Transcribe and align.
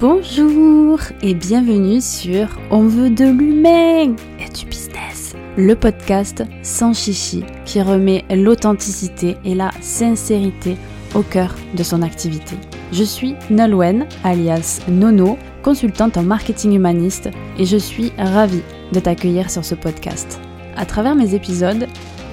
Bonjour 0.00 0.98
et 1.20 1.34
bienvenue 1.34 2.00
sur 2.00 2.48
On 2.70 2.84
veut 2.86 3.10
de 3.10 3.26
l'humain 3.26 4.16
et 4.38 4.48
du 4.48 4.64
business, 4.64 5.34
le 5.58 5.74
podcast 5.74 6.42
sans 6.62 6.94
chichi 6.94 7.44
qui 7.66 7.82
remet 7.82 8.24
l'authenticité 8.30 9.36
et 9.44 9.54
la 9.54 9.70
sincérité 9.82 10.78
au 11.14 11.20
cœur 11.20 11.54
de 11.76 11.82
son 11.82 12.00
activité. 12.00 12.56
Je 12.92 13.04
suis 13.04 13.34
Nolwenn, 13.50 14.06
alias 14.24 14.80
Nono, 14.88 15.36
consultante 15.62 16.16
en 16.16 16.22
marketing 16.22 16.72
humaniste 16.72 17.28
et 17.58 17.66
je 17.66 17.76
suis 17.76 18.10
ravie 18.16 18.62
de 18.94 19.00
t'accueillir 19.00 19.50
sur 19.50 19.66
ce 19.66 19.74
podcast. 19.74 20.40
À 20.78 20.86
travers 20.86 21.14
mes 21.14 21.34
épisodes, 21.34 21.86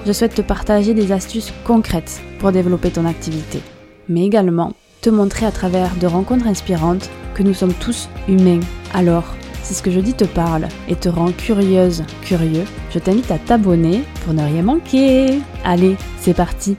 je 0.06 0.14
souhaite 0.14 0.36
te 0.36 0.42
partager 0.42 0.94
des 0.94 1.12
astuces 1.12 1.52
concrètes 1.66 2.22
pour 2.40 2.54
développer 2.54 2.92
ton 2.92 3.06
activité, 3.06 3.60
mais 4.08 4.26
également 4.26 4.72
te 5.02 5.10
montrer 5.10 5.46
à 5.46 5.52
travers 5.52 5.94
de 5.98 6.08
rencontres 6.08 6.48
inspirantes 6.48 7.10
que 7.38 7.44
nous 7.44 7.54
sommes 7.54 7.74
tous 7.76 8.10
humains. 8.28 8.62
Alors, 8.96 9.24
si 9.62 9.76
ce 9.76 9.84
que 9.84 9.92
je 9.92 10.00
dis 10.00 10.16
te 10.16 10.26
parle 10.26 10.68
et 10.88 10.96
te 10.96 11.08
rend 11.08 11.32
curieuse, 11.32 12.04
curieux, 12.24 12.66
je 12.90 12.98
t'invite 12.98 13.30
à 13.30 13.38
t'abonner 13.38 14.04
pour 14.24 14.34
ne 14.34 14.44
rien 14.44 14.64
manquer. 14.64 15.40
Allez, 15.64 15.98
c'est 16.18 16.34
parti. 16.34 16.78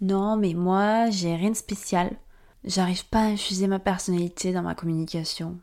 Non, 0.00 0.36
mais 0.36 0.54
moi, 0.54 1.10
j'ai 1.10 1.36
rien 1.36 1.50
de 1.50 1.56
spécial. 1.56 2.10
J'arrive 2.64 3.06
pas 3.06 3.20
à 3.20 3.26
infuser 3.26 3.68
ma 3.68 3.78
personnalité 3.78 4.52
dans 4.52 4.62
ma 4.62 4.74
communication. 4.74 5.58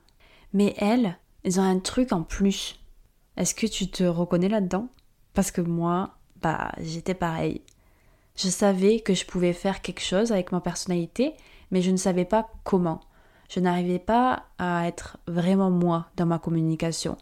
Mais 0.53 0.73
elles, 0.77 1.17
elles 1.43 1.59
ont 1.59 1.63
un 1.63 1.79
truc 1.79 2.13
en 2.13 2.23
plus. 2.23 2.79
Est-ce 3.35 3.53
que 3.53 3.67
tu 3.67 3.89
te 3.89 4.05
reconnais 4.05 4.49
là-dedans? 4.49 4.87
Parce 5.33 5.51
que 5.51 5.61
moi, 5.61 6.11
bah, 6.41 6.71
j'étais 6.79 7.15
pareil. 7.15 7.61
Je 8.37 8.47
savais 8.47 9.01
que 9.01 9.13
je 9.13 9.25
pouvais 9.25 9.53
faire 9.53 9.81
quelque 9.81 10.01
chose 10.03 10.31
avec 10.31 10.53
ma 10.53 10.61
personnalité, 10.61 11.33
mais 11.69 11.81
je 11.81 11.91
ne 11.91 11.97
savais 11.97 12.25
pas 12.25 12.49
comment. 12.63 13.01
Je 13.49 13.59
n'arrivais 13.59 13.99
pas 13.99 14.43
à 14.57 14.87
être 14.87 15.17
vraiment 15.27 15.71
moi 15.71 16.07
dans 16.17 16.25
ma 16.25 16.39
communication. 16.39 17.17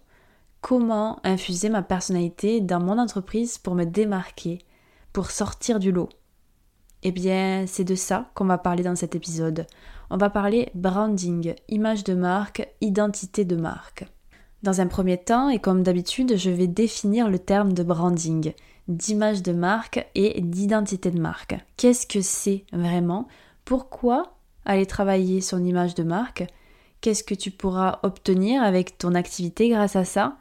Comment 0.62 1.20
infuser 1.24 1.70
ma 1.70 1.84
personnalité 1.84 2.62
dans 2.62 2.80
mon 2.80 2.98
entreprise 2.98 3.58
pour 3.58 3.76
me 3.76 3.84
démarquer, 3.84 4.60
pour 5.14 5.30
sortir 5.30 5.80
du 5.80 5.92
lot? 5.92 6.10
Eh 7.04 7.12
bien, 7.12 7.66
c'est 7.68 7.84
de 7.84 7.94
ça 7.94 8.32
qu'on 8.34 8.46
va 8.46 8.58
parler 8.58 8.82
dans 8.82 8.96
cet 8.96 9.14
épisode. 9.14 9.68
On 10.10 10.18
va 10.18 10.32
parler 10.32 10.72
branding, 10.74 11.54
image 11.70 12.04
de 12.04 12.16
marque, 12.16 12.68
identité 12.82 13.46
de 13.46 13.56
marque. 13.56 14.06
Dans 14.64 14.82
un 14.82 14.88
premier 14.88 15.20
temps, 15.20 15.50
et 15.50 15.60
comme 15.60 15.84
d'habitude, 15.84 16.38
je 16.38 16.50
vais 16.50 16.66
définir 16.66 17.30
le 17.30 17.38
terme 17.38 17.74
de 17.74 17.84
branding, 17.84 18.54
d'image 18.88 19.44
de 19.44 19.54
marque 19.54 20.08
et 20.16 20.42
d'identité 20.42 21.12
de 21.12 21.20
marque. 21.20 21.56
Qu'est-ce 21.78 22.08
que 22.08 22.22
c'est 22.22 22.66
vraiment? 22.74 23.28
Pourquoi 23.66 24.35
aller 24.66 24.86
travailler 24.86 25.42
son 25.42 25.64
image 25.64 25.96
de 25.96 26.04
marque, 26.04 26.46
qu'est-ce 27.02 27.24
que 27.24 27.36
tu 27.36 27.52
pourras 27.52 28.00
obtenir 28.04 28.64
avec 28.64 28.98
ton 28.98 29.16
activité 29.16 29.70
grâce 29.70 29.96
à 29.96 30.06
ça? 30.06 30.38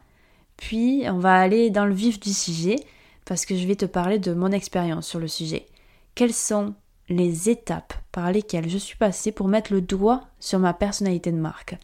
Puis 0.56 1.04
on 1.06 1.18
va 1.18 1.36
aller 1.36 1.70
dans 1.70 1.86
le 1.86 1.94
vif 1.94 2.20
du 2.20 2.32
sujet 2.32 2.76
parce 3.24 3.46
que 3.46 3.56
je 3.56 3.66
vais 3.66 3.76
te 3.76 3.86
parler 3.86 4.18
de 4.18 4.34
mon 4.34 4.50
expérience 4.50 5.06
sur 5.06 5.18
le 5.18 5.28
sujet. 5.28 5.66
Quelles 6.14 6.34
sont 6.34 6.74
les 7.08 7.50
étapes 7.50 7.94
par 8.12 8.32
lesquelles 8.32 8.68
je 8.68 8.78
suis 8.78 8.96
passée 8.96 9.32
pour 9.32 9.48
mettre 9.48 9.72
le 9.72 9.80
doigt 9.80 10.22
sur 10.40 10.58
ma 10.58 10.72
personnalité 10.72 11.32
de 11.32 11.38
marque? 11.38 11.76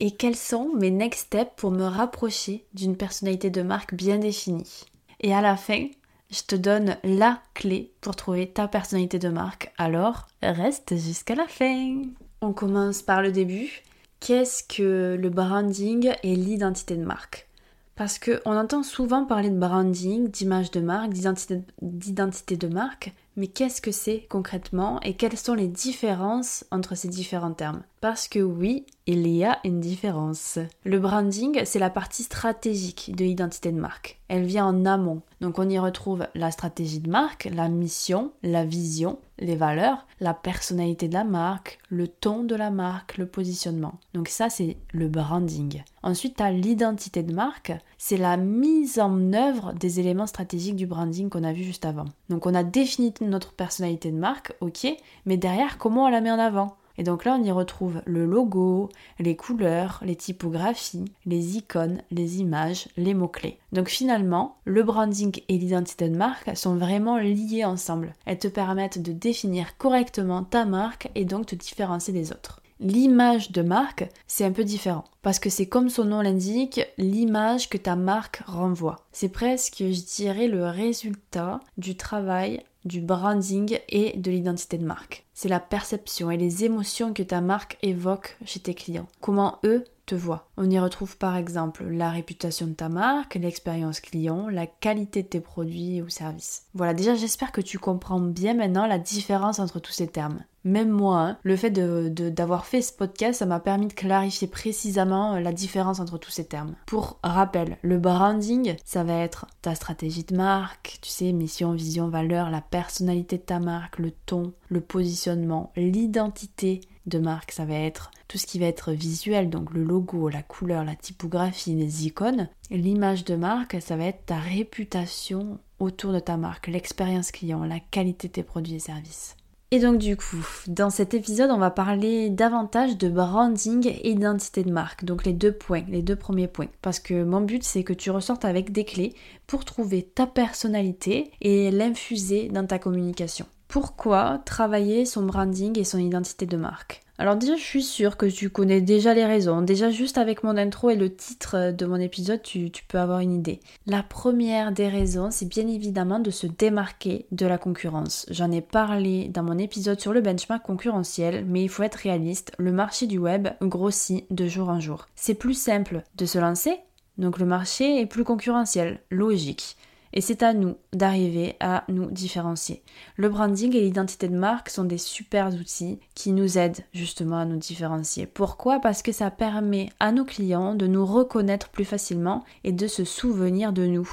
Et 0.00 0.10
quels 0.10 0.36
sont 0.36 0.72
mes 0.74 0.90
next 0.90 1.26
steps 1.26 1.52
pour 1.56 1.70
me 1.70 1.84
rapprocher 1.84 2.66
d'une 2.74 2.96
personnalité 2.96 3.48
de 3.48 3.62
marque 3.62 3.94
bien 3.94 4.18
définie? 4.18 4.84
Et 5.20 5.32
à 5.32 5.40
la 5.40 5.56
fin, 5.56 5.86
je 6.30 6.42
te 6.42 6.56
donne 6.56 6.96
la 7.04 7.40
clé 7.54 7.92
pour 8.00 8.16
trouver 8.16 8.48
ta 8.48 8.68
personnalité 8.68 9.18
de 9.18 9.28
marque. 9.28 9.72
Alors, 9.78 10.26
reste 10.42 10.96
jusqu'à 10.96 11.34
la 11.34 11.46
fin. 11.46 12.02
On 12.40 12.52
commence 12.52 13.02
par 13.02 13.22
le 13.22 13.32
début. 13.32 13.82
Qu'est-ce 14.20 14.62
que 14.64 15.16
le 15.20 15.30
branding 15.30 16.12
et 16.22 16.36
l'identité 16.36 16.96
de 16.96 17.04
marque? 17.04 17.48
Parce 17.94 18.18
qu'on 18.18 18.56
entend 18.56 18.82
souvent 18.82 19.24
parler 19.24 19.50
de 19.50 19.58
branding, 19.58 20.28
d'image 20.28 20.70
de 20.70 20.80
marque, 20.80 21.12
d'identité 21.12 22.56
de 22.56 22.68
marque, 22.68 23.12
mais 23.36 23.46
qu'est-ce 23.48 23.80
que 23.80 23.92
c'est 23.92 24.26
concrètement 24.28 24.98
et 25.00 25.14
quelles 25.14 25.36
sont 25.36 25.54
les 25.54 25.68
différences 25.68 26.64
entre 26.70 26.94
ces 26.94 27.08
différents 27.08 27.52
termes? 27.52 27.82
Parce 28.00 28.28
que 28.28 28.38
oui, 28.38 28.86
il 29.06 29.28
y 29.28 29.44
a 29.44 29.58
une 29.64 29.80
différence. 29.80 30.58
Le 30.84 30.98
branding, 30.98 31.62
c'est 31.64 31.78
la 31.78 31.90
partie 31.90 32.22
stratégique 32.22 33.12
de 33.14 33.24
l'identité 33.24 33.72
de 33.72 33.80
marque. 33.80 34.20
Elle 34.28 34.44
vient 34.44 34.66
en 34.66 34.86
amont. 34.86 35.22
Donc 35.40 35.58
on 35.58 35.68
y 35.68 35.78
retrouve 35.78 36.26
la 36.34 36.50
stratégie 36.50 37.00
de 37.00 37.10
marque, 37.10 37.48
la 37.52 37.68
mission, 37.68 38.32
la 38.42 38.64
vision, 38.64 39.18
les 39.38 39.56
valeurs, 39.56 40.06
la 40.20 40.34
personnalité 40.34 41.08
de 41.08 41.14
la 41.14 41.24
marque, 41.24 41.78
le 41.90 42.08
ton 42.08 42.42
de 42.42 42.54
la 42.54 42.70
marque, 42.70 43.18
le 43.18 43.26
positionnement. 43.26 43.94
Donc 44.14 44.28
ça, 44.28 44.48
c'est 44.48 44.76
le 44.92 45.08
branding. 45.08 45.82
Ensuite, 46.02 46.36
tu 46.36 46.52
l'identité 46.52 47.22
de 47.22 47.34
marque. 47.34 47.72
C'est 47.98 48.16
la 48.16 48.36
mise 48.36 48.98
en 48.98 49.32
œuvre 49.32 49.72
des 49.74 50.00
éléments 50.00 50.26
stratégiques 50.26 50.76
du 50.76 50.86
branding 50.86 51.28
qu'on 51.28 51.44
a 51.44 51.52
vu 51.52 51.64
juste 51.64 51.84
avant. 51.84 52.06
Donc 52.28 52.46
on 52.46 52.54
a 52.54 52.64
défini 52.64 53.12
notre 53.20 53.52
personnalité 53.52 54.10
de 54.10 54.18
marque, 54.18 54.54
ok, 54.60 54.86
mais 55.26 55.36
derrière, 55.36 55.78
comment 55.78 56.04
on 56.04 56.10
la 56.10 56.20
met 56.20 56.30
en 56.30 56.38
avant? 56.38 56.76
Et 56.98 57.02
donc 57.02 57.24
là, 57.24 57.36
on 57.38 57.44
y 57.44 57.50
retrouve 57.50 58.02
le 58.04 58.26
logo, 58.26 58.88
les 59.18 59.36
couleurs, 59.36 60.00
les 60.04 60.16
typographies, 60.16 61.04
les 61.24 61.56
icônes, 61.56 62.02
les 62.10 62.40
images, 62.40 62.88
les 62.96 63.14
mots-clés. 63.14 63.58
Donc 63.72 63.88
finalement, 63.88 64.56
le 64.64 64.82
branding 64.82 65.40
et 65.48 65.58
l'identité 65.58 66.08
de 66.08 66.16
marque 66.16 66.56
sont 66.56 66.76
vraiment 66.76 67.18
liés 67.18 67.64
ensemble. 67.64 68.14
Elles 68.24 68.38
te 68.38 68.48
permettent 68.48 69.02
de 69.02 69.12
définir 69.12 69.76
correctement 69.76 70.42
ta 70.42 70.64
marque 70.64 71.10
et 71.14 71.24
donc 71.24 71.46
te 71.46 71.54
différencier 71.54 72.12
des 72.12 72.32
autres. 72.32 72.60
L'image 72.78 73.52
de 73.52 73.62
marque, 73.62 74.08
c'est 74.26 74.44
un 74.44 74.52
peu 74.52 74.64
différent 74.64 75.04
parce 75.22 75.38
que 75.38 75.50
c'est 75.50 75.66
comme 75.66 75.88
son 75.88 76.04
nom 76.04 76.20
l'indique, 76.20 76.80
l'image 76.98 77.70
que 77.70 77.78
ta 77.78 77.96
marque 77.96 78.42
renvoie. 78.46 79.00
C'est 79.12 79.30
presque, 79.30 79.78
je 79.78 80.16
dirais, 80.16 80.46
le 80.46 80.66
résultat 80.66 81.60
du 81.78 81.96
travail 81.96 82.62
du 82.84 83.00
branding 83.00 83.78
et 83.88 84.16
de 84.16 84.30
l'identité 84.30 84.78
de 84.78 84.84
marque. 84.84 85.24
C'est 85.34 85.48
la 85.48 85.58
perception 85.60 86.30
et 86.30 86.36
les 86.36 86.64
émotions 86.64 87.12
que 87.12 87.22
ta 87.22 87.40
marque 87.40 87.78
évoque 87.82 88.36
chez 88.44 88.60
tes 88.60 88.74
clients. 88.74 89.08
Comment 89.20 89.58
eux 89.64 89.84
te 90.06 90.14
voient. 90.14 90.48
On 90.56 90.70
y 90.70 90.78
retrouve 90.78 91.16
par 91.16 91.36
exemple 91.36 91.84
la 91.84 92.10
réputation 92.10 92.66
de 92.66 92.74
ta 92.74 92.88
marque, 92.88 93.34
l'expérience 93.34 94.00
client, 94.00 94.48
la 94.48 94.66
qualité 94.66 95.22
de 95.22 95.28
tes 95.28 95.40
produits 95.40 96.00
ou 96.00 96.08
services. 96.08 96.66
Voilà, 96.74 96.94
déjà 96.94 97.16
j'espère 97.16 97.50
que 97.50 97.60
tu 97.60 97.78
comprends 97.78 98.20
bien 98.20 98.54
maintenant 98.54 98.86
la 98.86 98.98
différence 98.98 99.58
entre 99.58 99.80
tous 99.80 99.92
ces 99.92 100.06
termes. 100.06 100.44
Même 100.66 100.90
moi, 100.90 101.20
hein, 101.20 101.38
le 101.44 101.54
fait 101.54 101.70
d'avoir 101.70 102.62
de, 102.62 102.66
fait 102.66 102.82
ce 102.82 102.92
podcast, 102.92 103.38
ça 103.38 103.46
m'a 103.46 103.60
permis 103.60 103.86
de 103.86 103.92
clarifier 103.92 104.48
précisément 104.48 105.38
la 105.38 105.52
différence 105.52 106.00
entre 106.00 106.18
tous 106.18 106.32
ces 106.32 106.44
termes. 106.44 106.74
Pour 106.86 107.20
rappel, 107.22 107.78
le 107.82 107.98
branding, 107.98 108.74
ça 108.84 109.04
va 109.04 109.14
être 109.14 109.46
ta 109.62 109.76
stratégie 109.76 110.24
de 110.24 110.34
marque, 110.34 110.98
tu 111.02 111.08
sais, 111.08 111.30
mission, 111.30 111.70
vision, 111.70 112.08
valeur, 112.08 112.50
la 112.50 112.60
personnalité 112.60 113.38
de 113.38 113.42
ta 113.42 113.60
marque, 113.60 114.00
le 114.00 114.10
ton, 114.10 114.54
le 114.68 114.80
positionnement, 114.80 115.70
l'identité 115.76 116.80
de 117.06 117.20
marque, 117.20 117.52
ça 117.52 117.64
va 117.64 117.76
être 117.76 118.10
tout 118.26 118.36
ce 118.36 118.46
qui 118.46 118.58
va 118.58 118.66
être 118.66 118.90
visuel, 118.90 119.48
donc 119.48 119.72
le 119.72 119.84
logo, 119.84 120.28
la 120.28 120.42
couleur, 120.42 120.84
la 120.84 120.96
typographie, 120.96 121.76
les 121.76 122.06
icônes. 122.06 122.48
L'image 122.72 123.24
de 123.24 123.36
marque, 123.36 123.80
ça 123.80 123.96
va 123.96 124.06
être 124.06 124.26
ta 124.26 124.38
réputation 124.38 125.60
autour 125.78 126.12
de 126.12 126.18
ta 126.18 126.36
marque, 126.36 126.66
l'expérience 126.66 127.30
client, 127.30 127.62
la 127.62 127.78
qualité 127.78 128.26
de 128.26 128.32
tes 128.32 128.42
produits 128.42 128.74
et 128.74 128.80
services. 128.80 129.36
Et 129.72 129.80
donc 129.80 129.98
du 129.98 130.16
coup, 130.16 130.46
dans 130.68 130.90
cet 130.90 131.12
épisode, 131.12 131.50
on 131.50 131.58
va 131.58 131.72
parler 131.72 132.30
davantage 132.30 132.96
de 132.96 133.08
branding 133.08 133.88
et 133.88 134.10
identité 134.10 134.62
de 134.62 134.70
marque. 134.70 135.04
Donc 135.04 135.24
les 135.24 135.32
deux 135.32 135.52
points, 135.52 135.84
les 135.88 136.02
deux 136.02 136.14
premiers 136.14 136.46
points. 136.46 136.68
Parce 136.82 137.00
que 137.00 137.24
mon 137.24 137.40
but, 137.40 137.64
c'est 137.64 137.82
que 137.82 137.92
tu 137.92 138.10
ressortes 138.10 138.44
avec 138.44 138.70
des 138.70 138.84
clés 138.84 139.14
pour 139.48 139.64
trouver 139.64 140.02
ta 140.02 140.28
personnalité 140.28 141.32
et 141.40 141.72
l'infuser 141.72 142.48
dans 142.48 142.66
ta 142.66 142.78
communication. 142.78 143.46
Pourquoi 143.68 144.42
travailler 144.44 145.04
son 145.04 145.22
branding 145.22 145.78
et 145.78 145.84
son 145.84 145.98
identité 145.98 146.46
de 146.46 146.56
marque 146.56 147.02
alors 147.18 147.36
déjà, 147.36 147.56
je 147.56 147.62
suis 147.62 147.82
sûre 147.82 148.18
que 148.18 148.26
tu 148.26 148.50
connais 148.50 148.82
déjà 148.82 149.14
les 149.14 149.24
raisons. 149.24 149.62
Déjà, 149.62 149.90
juste 149.90 150.18
avec 150.18 150.44
mon 150.44 150.58
intro 150.58 150.90
et 150.90 150.96
le 150.96 151.14
titre 151.14 151.70
de 151.70 151.86
mon 151.86 151.96
épisode, 151.96 152.42
tu, 152.42 152.70
peux 152.88 152.98
avoir 152.98 153.20
une 153.20 153.32
idée. 153.32 153.60
La 153.86 154.02
première 154.02 154.70
des 154.70 154.88
raisons, 154.88 155.30
c'est 155.30 155.48
bien 155.48 155.66
évidemment 155.66 156.18
de 156.18 156.30
se 156.30 156.46
démarquer 156.46 157.26
de 157.32 157.46
la 157.46 157.56
concurrence. 157.56 158.26
J'en 158.28 158.52
ai 158.52 158.60
parlé 158.60 159.28
dans 159.28 159.42
mon 159.42 159.56
épisode 159.56 159.98
sur 159.98 160.12
le 160.12 160.20
benchmark 160.20 160.62
concurrentiel, 160.62 161.46
mais 161.46 161.62
il 161.62 161.70
faut 161.70 161.82
être 161.82 161.94
réaliste, 161.94 162.52
le 162.58 162.72
marché 162.72 163.06
du 163.06 163.18
web 163.18 163.48
grossit 163.62 164.26
de 164.30 164.46
jour 164.46 164.68
en 164.68 164.80
jour. 164.80 165.06
C'est 165.14 165.34
plus 165.34 165.54
simple 165.54 166.02
de 166.16 166.26
se 166.26 166.38
lancer, 166.38 166.76
donc 167.16 167.38
le 167.38 167.46
marché 167.46 167.98
est 167.98 168.06
plus 168.06 168.24
concurrentiel, 168.24 169.00
logique. 169.10 169.78
Et 170.12 170.20
c'est 170.20 170.42
à 170.42 170.54
nous 170.54 170.76
d'arriver 170.92 171.56
à 171.60 171.84
nous 171.88 172.10
différencier. 172.10 172.82
Le 173.16 173.28
branding 173.28 173.74
et 173.74 173.80
l'identité 173.80 174.28
de 174.28 174.36
marque 174.36 174.70
sont 174.70 174.84
des 174.84 174.98
super 174.98 175.52
outils 175.52 175.98
qui 176.14 176.32
nous 176.32 176.58
aident 176.58 176.84
justement 176.92 177.38
à 177.38 177.44
nous 177.44 177.56
différencier. 177.56 178.26
Pourquoi? 178.26 178.80
Parce 178.80 179.02
que 179.02 179.12
ça 179.12 179.30
permet 179.30 179.90
à 180.00 180.12
nos 180.12 180.24
clients 180.24 180.74
de 180.74 180.86
nous 180.86 181.04
reconnaître 181.04 181.68
plus 181.68 181.84
facilement 181.84 182.44
et 182.64 182.72
de 182.72 182.86
se 182.86 183.04
souvenir 183.04 183.72
de 183.72 183.86
nous. 183.86 184.08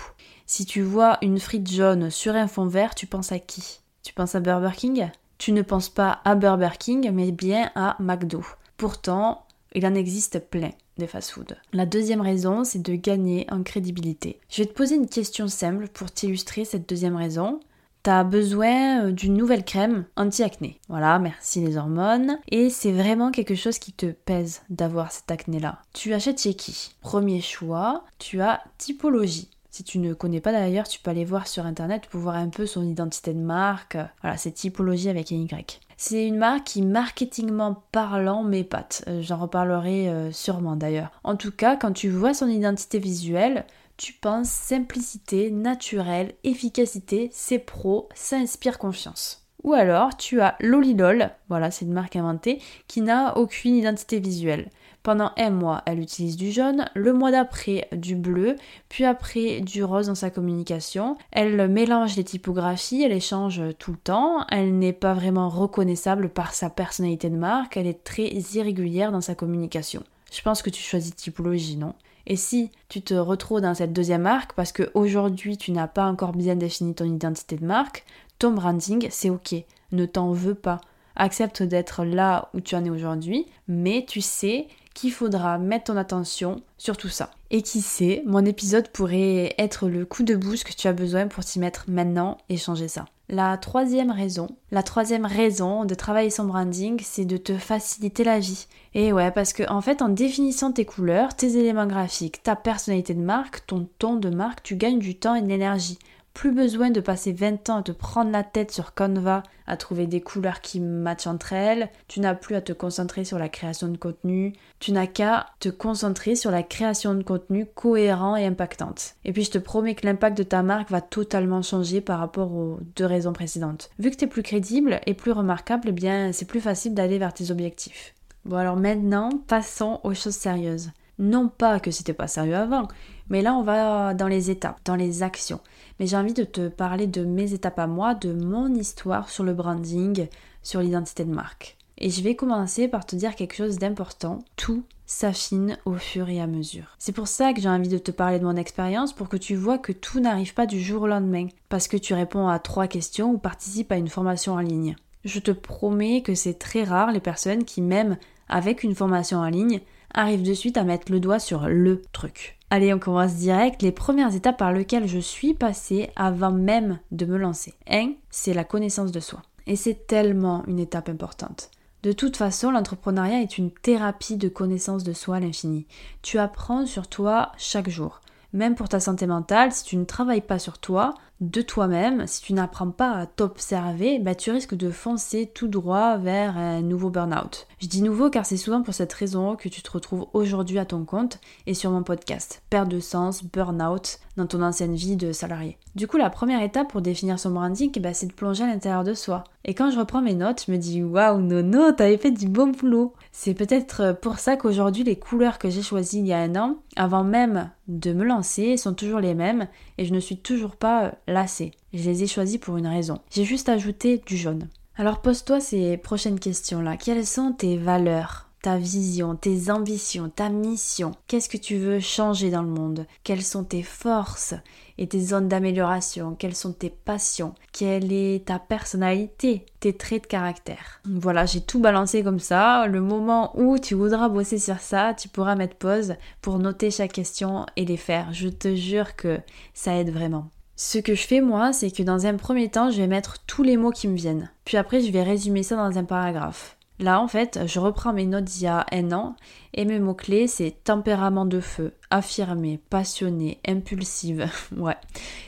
Si 0.46 0.66
tu 0.66 0.82
vois 0.82 1.18
une 1.22 1.40
frite 1.40 1.72
jaune 1.72 2.10
sur 2.10 2.36
un 2.36 2.48
fond 2.48 2.68
vert, 2.68 2.96
tu 2.96 3.08
penses 3.08 3.32
à 3.32 3.40
qui? 3.40 3.80
Tu 4.04 4.14
penses 4.14 4.36
à 4.36 4.40
Burger 4.40 4.76
King? 4.76 5.10
Tu 5.38 5.52
ne 5.52 5.62
penses 5.62 5.90
pas 5.90 6.22
à 6.26 6.36
Burger 6.36 6.78
King, 6.78 7.12
mais 7.12 7.32
bien 7.32 7.72
à 7.76 7.96
McDo. 8.00 8.44
Pourtant, 8.78 9.46
Il 9.76 9.86
en 9.88 9.96
existe 9.96 10.40
plein 10.40 10.70
des 10.98 11.08
fast-foods. 11.08 11.56
La 11.74 11.86
deuxième 11.86 12.22
raison, 12.22 12.64
c'est 12.64 12.82
de 12.82 12.96
gagner 12.96 13.48
en 13.52 13.64
crédibilité. 13.64 14.40
Je 14.50 14.64
vais 14.64 14.70
te 14.70 14.74
poser 14.74 14.96
une 14.96 15.10
question 15.10 15.48
simple 15.48 15.88
pour 15.88 16.12
t'illustrer 16.12 16.66
cette 16.66 16.88
deuxième 16.88 17.16
raison. 17.16 17.60
T'as 18.04 18.26
besoin 18.26 19.06
euh, 19.06 19.12
d'une 19.12 19.36
nouvelle 19.36 19.64
crème 19.64 20.04
anti-acné. 20.18 20.78
Voilà, 20.90 21.20
merci 21.20 21.62
les 21.62 21.78
hormones. 21.78 22.38
Et 22.50 22.70
c'est 22.70 22.92
vraiment 22.92 23.32
quelque 23.32 23.56
chose 23.56 23.80
qui 23.80 23.94
te 23.94 24.08
pèse 24.08 24.62
d'avoir 24.70 25.12
cette 25.12 25.32
acné-là. 25.32 25.80
Tu 25.94 26.14
achètes 26.14 26.42
chez 26.42 26.54
qui? 26.54 26.96
Premier 27.00 27.40
choix, 27.40 28.04
tu 28.20 28.42
as 28.42 28.62
typologie. 28.78 29.50
Si 29.74 29.84
tu 29.84 29.98
ne 29.98 30.14
connais 30.14 30.40
pas 30.40 30.52
d'ailleurs, 30.52 30.88
tu 30.88 31.00
peux 31.00 31.10
aller 31.10 31.26
voir 31.26 31.48
sur 31.48 31.66
internet 31.66 32.06
pour 32.06 32.20
voir 32.20 32.36
un 32.36 32.50
peu 32.50 32.68
son 32.68 32.88
identité 32.88 33.34
de 33.34 33.40
marque. 33.40 33.98
Voilà, 34.22 34.38
c'est 34.38 34.52
typologie 34.52 35.10
avec 35.10 35.32
Y. 35.32 35.80
C'est 35.98 36.28
une 36.28 36.38
marque 36.38 36.66
qui, 36.66 36.84
marketingment 36.84 37.82
parlant, 37.92 38.44
m'épate. 38.44 39.04
Euh, 39.08 39.24
j'en 39.24 39.38
reparlerai 39.38 40.10
euh, 40.10 40.32
sûrement 40.32 40.76
d'ailleurs. 40.76 41.10
En 41.24 41.36
tout 41.36 41.52
cas, 41.52 41.76
quand 41.76 41.92
tu 41.92 42.10
vois 42.10 42.36
son 42.36 42.50
identité 42.50 43.00
visuelle, 43.00 43.66
tu 43.98 44.14
penses 44.14 44.50
simplicité, 44.50 45.50
naturel, 45.50 46.36
efficacité, 46.44 47.32
c'est 47.34 47.58
pro, 47.58 48.10
ça 48.14 48.36
inspire 48.36 48.78
confiance. 48.78 49.44
Ou 49.64 49.74
alors 49.74 50.18
tu 50.18 50.40
as 50.42 50.56
Lolilol, 50.60 51.32
voilà 51.50 51.72
c'est 51.72 51.86
une 51.86 51.94
marque 51.94 52.16
inventée, 52.16 52.62
qui 52.88 53.02
n'a 53.02 53.38
aucune 53.38 53.76
identité 53.76 54.20
visuelle. 54.20 54.70
Pendant 55.04 55.32
un 55.36 55.50
mois, 55.50 55.84
elle 55.86 56.00
utilise 56.00 56.38
du 56.38 56.54
jaune, 56.54 56.86
le 56.94 57.12
mois 57.12 57.32
d'après 57.32 57.90
du 57.92 58.16
bleu, 58.16 58.56
puis 58.88 59.04
après 59.04 59.60
du 59.60 59.84
rose 59.84 60.08
dans 60.08 60.16
sa 60.16 60.30
communication. 60.30 61.18
Elle 61.34 61.68
mélange 61.68 62.16
les 62.16 62.24
typographies, 62.24 63.04
elle 63.04 63.12
échange 63.12 63.62
tout 63.80 63.92
le 63.92 63.98
temps, 63.98 64.48
elle 64.50 64.80
n'est 64.80 64.94
pas 64.94 65.14
vraiment 65.14 65.50
reconnaissable 65.50 66.30
par 66.30 66.54
sa 66.54 66.70
personnalité 66.70 67.30
de 67.30 67.36
marque, 67.36 67.76
elle 67.76 67.88
est 67.88 68.06
très 68.06 68.30
irrégulière 68.54 69.12
dans 69.12 69.20
sa 69.20 69.36
communication. 69.36 70.04
Je 70.32 70.42
pense 70.42 70.62
que 70.62 70.70
tu 70.70 70.82
choisis 70.82 71.14
typologie, 71.14 71.76
non? 71.76 71.96
Et 72.26 72.38
si 72.38 72.72
tu 72.88 73.02
te 73.02 73.14
retrouves 73.14 73.60
dans 73.60 73.74
cette 73.74 73.92
deuxième 73.92 74.22
marque 74.22 74.54
parce 74.54 74.72
qu'aujourd'hui 74.72 75.58
tu 75.58 75.74
n'as 75.74 75.88
pas 75.88 76.06
encore 76.06 76.32
bien 76.32 76.56
défini 76.56 76.96
ton 76.96 77.04
identité 77.04 77.58
de 77.58 77.66
marque, 77.66 78.06
ton 78.40 78.52
branding 78.52 79.08
c'est 79.10 79.30
ok, 79.30 79.56
ne 79.92 80.06
t'en 80.06 80.32
veux 80.32 80.56
pas. 80.56 80.80
Accepte 81.18 81.62
d'être 81.62 82.06
là 82.06 82.50
où 82.54 82.62
tu 82.62 82.76
en 82.76 82.86
es 82.86 82.90
aujourd'hui, 82.90 83.46
mais 83.68 84.06
tu 84.08 84.22
sais 84.22 84.68
qu'il 84.94 85.12
faudra 85.12 85.58
mettre 85.58 85.86
ton 85.86 85.98
attention 85.98 86.62
sur 86.78 86.98
tout 86.98 87.10
ça. 87.10 87.32
Et 87.52 87.62
qui 87.62 87.82
sait, 87.82 88.24
mon 88.26 88.46
épisode 88.46 88.90
pourrait 88.90 89.54
être 89.58 89.88
le 89.88 90.06
coup 90.06 90.24
de 90.24 90.36
boost 90.36 90.64
que 90.64 90.74
tu 90.74 90.88
as 90.88 90.94
besoin 90.94 91.28
pour 91.28 91.44
t'y 91.46 91.60
mettre 91.60 91.86
maintenant 91.88 92.38
et 92.50 92.58
changer 92.58 92.88
ça. 92.88 93.06
La 93.30 93.58
troisième 93.58 94.12
raison, 94.12 94.48
la 94.72 94.84
troisième 94.84 95.26
raison 95.26 95.86
de 95.86 95.96
travailler 95.96 96.30
son 96.30 96.44
branding, 96.44 97.00
c'est 97.04 97.26
de 97.26 97.38
te 97.38 97.58
faciliter 97.58 98.24
la 98.24 98.38
vie. 98.38 98.68
Et 98.94 99.14
ouais, 99.14 99.32
parce 99.32 99.54
que 99.54 99.64
en 99.72 99.82
fait, 99.82 100.02
en 100.02 100.10
définissant 100.10 100.72
tes 100.74 100.86
couleurs, 100.86 101.34
tes 101.34 101.58
éléments 101.58 101.88
graphiques, 101.88 102.44
ta 102.44 102.56
personnalité 102.56 103.14
de 103.14 103.22
marque, 103.22 103.66
ton 103.66 103.88
ton 103.98 104.18
de 104.18 104.30
marque, 104.30 104.62
tu 104.62 104.76
gagnes 104.76 105.00
du 105.00 105.16
temps 105.16 105.36
et 105.36 105.42
de 105.42 105.48
l'énergie. 105.48 106.00
Plus 106.34 106.52
besoin 106.52 106.90
de 106.90 107.00
passer 107.00 107.32
20 107.32 107.70
ans 107.70 107.78
à 107.78 107.84
te 107.84 107.92
prendre 107.92 108.32
la 108.32 108.44
tête 108.44 108.72
sur 108.72 108.96
Canva, 108.96 109.44
à 109.68 109.78
trouver 109.78 110.08
des 110.08 110.20
couleurs 110.20 110.62
qui 110.62 110.80
matchent 110.80 111.28
entre 111.28 111.54
elles. 111.54 111.90
Tu 112.08 112.20
n'as 112.20 112.34
plus 112.34 112.56
à 112.56 112.62
te 112.62 112.74
concentrer 112.74 113.24
sur 113.24 113.38
la 113.38 113.50
création 113.50 113.88
de 113.88 113.98
contenu. 113.98 114.54
Tu 114.80 114.92
n'as 114.92 115.06
qu'à 115.06 115.46
te 115.60 115.70
concentrer 115.70 116.36
sur 116.36 116.50
la 116.50 116.64
création 116.64 117.14
de 117.14 117.22
contenu 117.22 117.68
cohérent 117.68 118.36
et 118.36 118.46
impactante. 118.46 119.16
Et 119.26 119.32
puis 119.32 119.44
je 119.44 119.52
te 119.52 119.60
promets 119.60 119.94
que 119.94 120.08
l'impact 120.08 120.36
de 120.36 120.44
ta 120.44 120.64
marque 120.64 120.90
va 120.90 121.02
totalement 121.02 121.62
changer 121.62 122.02
par 122.02 122.20
rapport 122.20 122.52
aux 122.52 122.80
deux 122.96 123.06
raisons 123.06 123.34
précédentes. 123.34 123.92
Vu 124.00 124.10
que 124.10 124.16
tu 124.16 124.26
es 124.26 124.28
plus 124.28 124.44
crédible 124.44 125.02
et 125.06 125.14
plus 125.14 125.32
remarquable, 125.32 125.90
eh 125.90 125.94
bien 125.94 126.32
c'est 126.34 126.46
plus 126.46 126.62
facile 126.62 126.96
d'aller 126.96 127.20
vers 127.20 127.34
tes 127.34 127.52
objectifs. 127.52 128.16
Bon 128.46 128.58
alors 128.58 128.76
maintenant, 128.76 129.30
passons 129.48 130.00
aux 130.04 130.16
choses 130.16 130.36
sérieuses. 130.36 130.90
Non 131.20 131.48
pas 131.48 131.80
que 131.80 131.92
c'était 131.92 132.14
pas 132.14 132.28
sérieux 132.28 132.56
avant, 132.56 132.88
mais 133.30 133.42
là 133.42 133.54
on 133.54 133.64
va 133.64 134.14
dans 134.14 134.28
les 134.28 134.50
étapes, 134.52 134.80
dans 134.86 134.96
les 134.96 135.24
actions. 135.24 135.60
Mais 136.00 136.08
j'ai 136.08 136.18
envie 136.18 136.34
de 136.34 136.44
te 136.44 136.68
parler 136.68 137.08
de 137.08 137.24
mes 137.24 137.54
étapes 137.54 137.80
à 137.80 137.88
moi, 137.88 138.16
de 138.16 138.34
mon 138.34 138.74
histoire 138.74 139.30
sur 139.30 139.44
le 139.44 139.54
branding, 139.54 140.28
sur 140.62 140.82
l'identité 140.82 141.26
de 141.26 141.34
marque. 141.34 141.78
Et 141.98 142.10
je 142.10 142.22
vais 142.22 142.36
commencer 142.36 142.88
par 142.88 143.06
te 143.06 143.16
dire 143.16 143.36
quelque 143.36 143.56
chose 143.56 143.78
d'important. 143.78 144.40
Tout 144.56 144.84
s'affine 145.06 145.78
au 145.86 145.94
fur 145.94 146.30
et 146.30 146.42
à 146.42 146.48
mesure. 146.48 146.96
C'est 146.98 147.12
pour 147.12 147.28
ça 147.28 147.54
que 147.54 147.62
j'ai 147.62 147.70
envie 147.70 147.90
de 147.90 147.98
te 147.98 148.12
parler 148.12 148.40
de 148.40 148.46
mon 148.46 148.56
expérience 148.56 149.14
pour 149.14 149.30
que 149.30 149.38
tu 149.38 149.56
vois 149.56 149.78
que 149.78 149.92
tout 149.92 150.20
n'arrive 150.20 150.54
pas 150.54 150.66
du 150.66 150.82
jour 150.82 151.04
au 151.04 151.08
lendemain 151.08 151.48
parce 151.70 151.88
que 151.88 151.98
tu 151.98 152.14
réponds 152.14 152.48
à 152.48 152.60
trois 152.60 152.88
questions 152.88 153.32
ou 153.32 153.38
participes 153.38 153.92
à 153.92 153.98
une 153.98 154.08
formation 154.08 154.54
en 154.54 154.60
ligne. 154.60 154.96
Je 155.24 155.40
te 155.40 155.52
promets 155.52 156.22
que 156.22 156.36
c'est 156.36 156.56
très 156.56 156.84
rare 156.84 157.12
les 157.12 157.20
personnes 157.20 157.64
qui, 157.64 157.82
même 157.82 158.18
avec 158.50 158.84
une 158.84 158.96
formation 158.96 159.38
en 159.38 159.48
ligne, 159.48 159.82
arrive 160.14 160.44
de 160.44 160.54
suite 160.54 160.78
à 160.78 160.84
mettre 160.84 161.12
le 161.12 161.20
doigt 161.20 161.40
sur 161.40 161.68
le 161.68 162.02
truc. 162.12 162.58
Allez, 162.76 162.92
on 162.92 162.98
commence 162.98 163.36
direct. 163.36 163.84
Les 163.84 163.92
premières 163.92 164.34
étapes 164.34 164.58
par 164.58 164.74
lesquelles 164.74 165.08
je 165.08 165.20
suis 165.20 165.54
passée 165.54 166.10
avant 166.16 166.50
même 166.50 166.98
de 167.12 167.28
me 167.28 167.38
lancer. 167.38 167.76
1. 167.88 168.14
C'est 168.32 168.56
la 168.56 168.64
connaissance 168.64 169.12
de 169.12 169.20
soi. 169.20 169.44
Et 169.68 169.76
c'est 169.76 170.08
tellement 170.08 170.64
une 170.66 170.80
étape 170.80 171.08
importante. 171.08 171.70
De 172.02 172.14
toute 172.14 172.36
façon, 172.36 172.72
l'entrepreneuriat 172.72 173.44
est 173.44 173.60
une 173.60 173.70
thérapie 173.70 174.38
de 174.38 174.50
connaissance 174.50 175.04
de 175.04 175.14
soi 175.14 175.36
à 175.36 175.40
l'infini. 175.40 175.86
Tu 176.24 176.40
apprends 176.40 176.88
sur 176.88 177.08
toi 177.08 177.52
chaque 177.60 177.92
jour. 177.92 178.22
Même 178.54 178.76
pour 178.76 178.88
ta 178.88 179.00
santé 179.00 179.26
mentale, 179.26 179.72
si 179.72 179.84
tu 179.84 179.98
ne 179.98 180.06
travailles 180.06 180.42
pas 180.42 180.60
sur 180.60 180.78
toi, 180.78 181.16
de 181.42 181.62
toi-même, 181.62 182.26
si 182.28 182.42
tu 182.42 182.54
n'apprends 182.54 182.92
pas 182.92 183.12
à 183.12 183.26
t'observer, 183.26 184.20
bah, 184.20 184.36
tu 184.36 184.52
risques 184.52 184.76
de 184.76 184.92
foncer 184.92 185.52
tout 185.54 185.68
droit 185.68 186.18
vers 186.18 186.58
un 186.58 186.82
nouveau 186.82 187.10
burn-out. 187.10 187.68
Je 187.80 187.88
dis 187.88 188.02
nouveau 188.02 188.30
car 188.30 188.46
c'est 188.46 188.56
souvent 188.56 188.82
pour 188.82 188.94
cette 188.94 189.12
raison 189.12 189.56
que 189.56 189.70
tu 189.70 189.82
te 189.82 189.92
retrouves 189.92 190.28
aujourd'hui 190.34 190.80
à 190.80 190.86
ton 190.86 191.04
compte 191.04 191.40
et 191.66 191.74
sur 191.74 191.92
mon 191.92 192.04
podcast. 192.04 192.62
Perte 192.70 192.90
de 192.90 193.00
sens, 193.00 193.44
burn-out 193.44 194.20
dans 194.38 194.48
ton 194.48 194.62
ancienne 194.62 194.96
vie 194.96 195.16
de 195.16 195.32
salarié. 195.32 195.78
Du 195.96 196.08
coup, 196.08 196.18
la 196.18 196.30
première 196.30 196.62
étape 196.62 196.90
pour 196.90 197.02
définir 197.02 197.40
son 197.40 197.52
branding, 197.52 197.92
bah, 198.00 198.14
c'est 198.14 198.28
de 198.28 198.34
plonger 198.34 198.64
à 198.64 198.68
l'intérieur 198.68 199.04
de 199.04 199.14
soi. 199.14 199.44
Et 199.66 199.74
quand 199.74 199.92
je 199.92 200.00
reprends 200.00 200.22
mes 200.22 200.34
notes, 200.34 200.64
je 200.68 200.72
me 200.72 200.78
dis 200.78 201.04
waouh, 201.04 201.42
Nono, 201.42 201.92
t'avais 201.92 202.18
fait 202.18 202.32
du 202.32 202.48
bon 202.48 202.68
boulot. 202.68 203.14
C'est 203.36 203.56
peut-être 203.56 204.16
pour 204.22 204.38
ça 204.38 204.56
qu'aujourd'hui, 204.56 205.04
les 205.04 205.18
couleurs 205.18 205.58
que 205.58 205.70
j'ai 205.70 205.82
choisies 205.82 206.20
il 206.20 206.28
y 206.28 206.34
a 206.34 206.38
un 206.38 206.56
an, 206.56 206.78
avant 206.96 207.24
même 207.24 207.72
de 207.88 208.14
me 208.14 208.24
lancer, 208.24 208.78
sont 208.78 208.94
toujours 208.94 209.20
les 209.20 209.34
mêmes 209.34 209.68
et 209.98 210.06
je 210.06 210.14
ne 210.14 210.20
suis 210.20 210.38
toujours 210.38 210.76
pas 210.76 211.16
lassée. 211.28 211.72
Je 211.94 212.08
les 212.08 212.24
ai 212.24 212.28
choisis 212.28 212.60
pour 212.60 212.78
une 212.78 212.88
raison. 212.88 213.20
J'ai 213.32 213.44
juste 213.44 213.70
ajouté 213.70 214.22
du 214.24 214.38
jaune. 214.38 214.70
Alors 214.96 215.22
pose-toi 215.22 215.60
ces 215.60 215.98
prochaines 215.98 216.40
questions-là. 216.40 216.96
Quelles 216.96 217.26
sont 217.26 217.54
tes 217.54 217.76
valeurs? 217.76 218.50
Ta 218.64 218.78
vision, 218.78 219.36
tes 219.36 219.70
ambitions, 219.70 220.32
ta 220.34 220.48
mission. 220.48 221.12
Qu'est-ce 221.28 221.50
que 221.50 221.58
tu 221.58 221.76
veux 221.76 222.00
changer 222.00 222.50
dans 222.50 222.62
le 222.62 222.70
monde? 222.70 223.06
Quelles 223.26 223.44
sont 223.44 223.66
tes 223.66 223.84
forces 223.84 224.54
et 224.98 225.06
tes 225.06 225.20
zones 225.20 225.50
d'amélioration? 225.50 226.34
Quelles 226.40 226.56
sont 226.56 226.72
tes 226.72 226.90
passions? 226.90 227.56
Quelle 227.74 228.14
est 228.14 228.48
ta 228.48 228.60
personnalité? 228.60 229.66
Tes 229.82 229.92
traits 229.92 230.24
de 230.24 230.28
caractère? 230.28 231.02
Voilà, 231.04 231.46
j'ai 231.46 231.60
tout 231.60 231.82
balancé 231.82 232.24
comme 232.24 232.40
ça. 232.40 232.88
Le 232.88 233.02
moment 233.02 233.52
où 233.60 233.78
tu 233.78 233.96
voudras 233.96 234.30
bosser 234.30 234.60
sur 234.60 234.80
ça, 234.80 235.14
tu 235.14 235.28
pourras 235.28 235.56
mettre 235.56 235.76
pause 235.76 236.16
pour 236.42 236.58
noter 236.58 236.90
chaque 236.90 237.12
question 237.12 237.66
et 237.76 237.84
les 237.84 237.98
faire. 237.98 238.32
Je 238.32 238.48
te 238.48 238.74
jure 238.76 239.18
que 239.18 239.42
ça 239.74 239.98
aide 239.98 240.10
vraiment. 240.10 240.48
Ce 240.78 241.00
que 241.00 241.16
je 241.16 241.28
fais 241.28 241.42
moi, 241.42 241.74
c'est 241.74 241.92
que 241.92 242.02
dans 242.02 242.26
un 242.28 242.38
premier 242.38 242.70
temps, 242.70 242.92
je 242.92 243.02
vais 243.02 243.08
mettre 243.08 243.40
tous 243.46 243.64
les 243.64 243.76
mots 243.76 243.92
qui 243.92 244.08
me 244.08 244.16
viennent. 244.16 244.50
Puis 244.64 244.78
après, 244.78 245.02
je 245.02 245.12
vais 245.12 245.24
résumer 245.24 245.64
ça 245.64 245.76
dans 245.76 245.98
un 245.98 246.06
paragraphe. 246.06 246.78
Là, 247.00 247.20
en 247.20 247.28
fait, 247.28 247.60
je 247.66 247.80
reprends 247.80 248.14
mes 248.14 248.26
notes 248.26 248.44
d'il 248.44 248.64
y 248.64 248.68
a 248.68 248.86
un 248.92 249.12
an 249.12 249.36
et 249.74 249.84
mes 249.84 250.00
mots-clés, 250.00 250.48
c'est 250.48 250.84
tempérament 250.84 251.46
de 251.46 251.60
feu, 251.60 251.94
affirmé, 252.12 252.80
passionné, 252.90 253.60
impulsive, 253.68 254.48
ouais, 254.78 254.98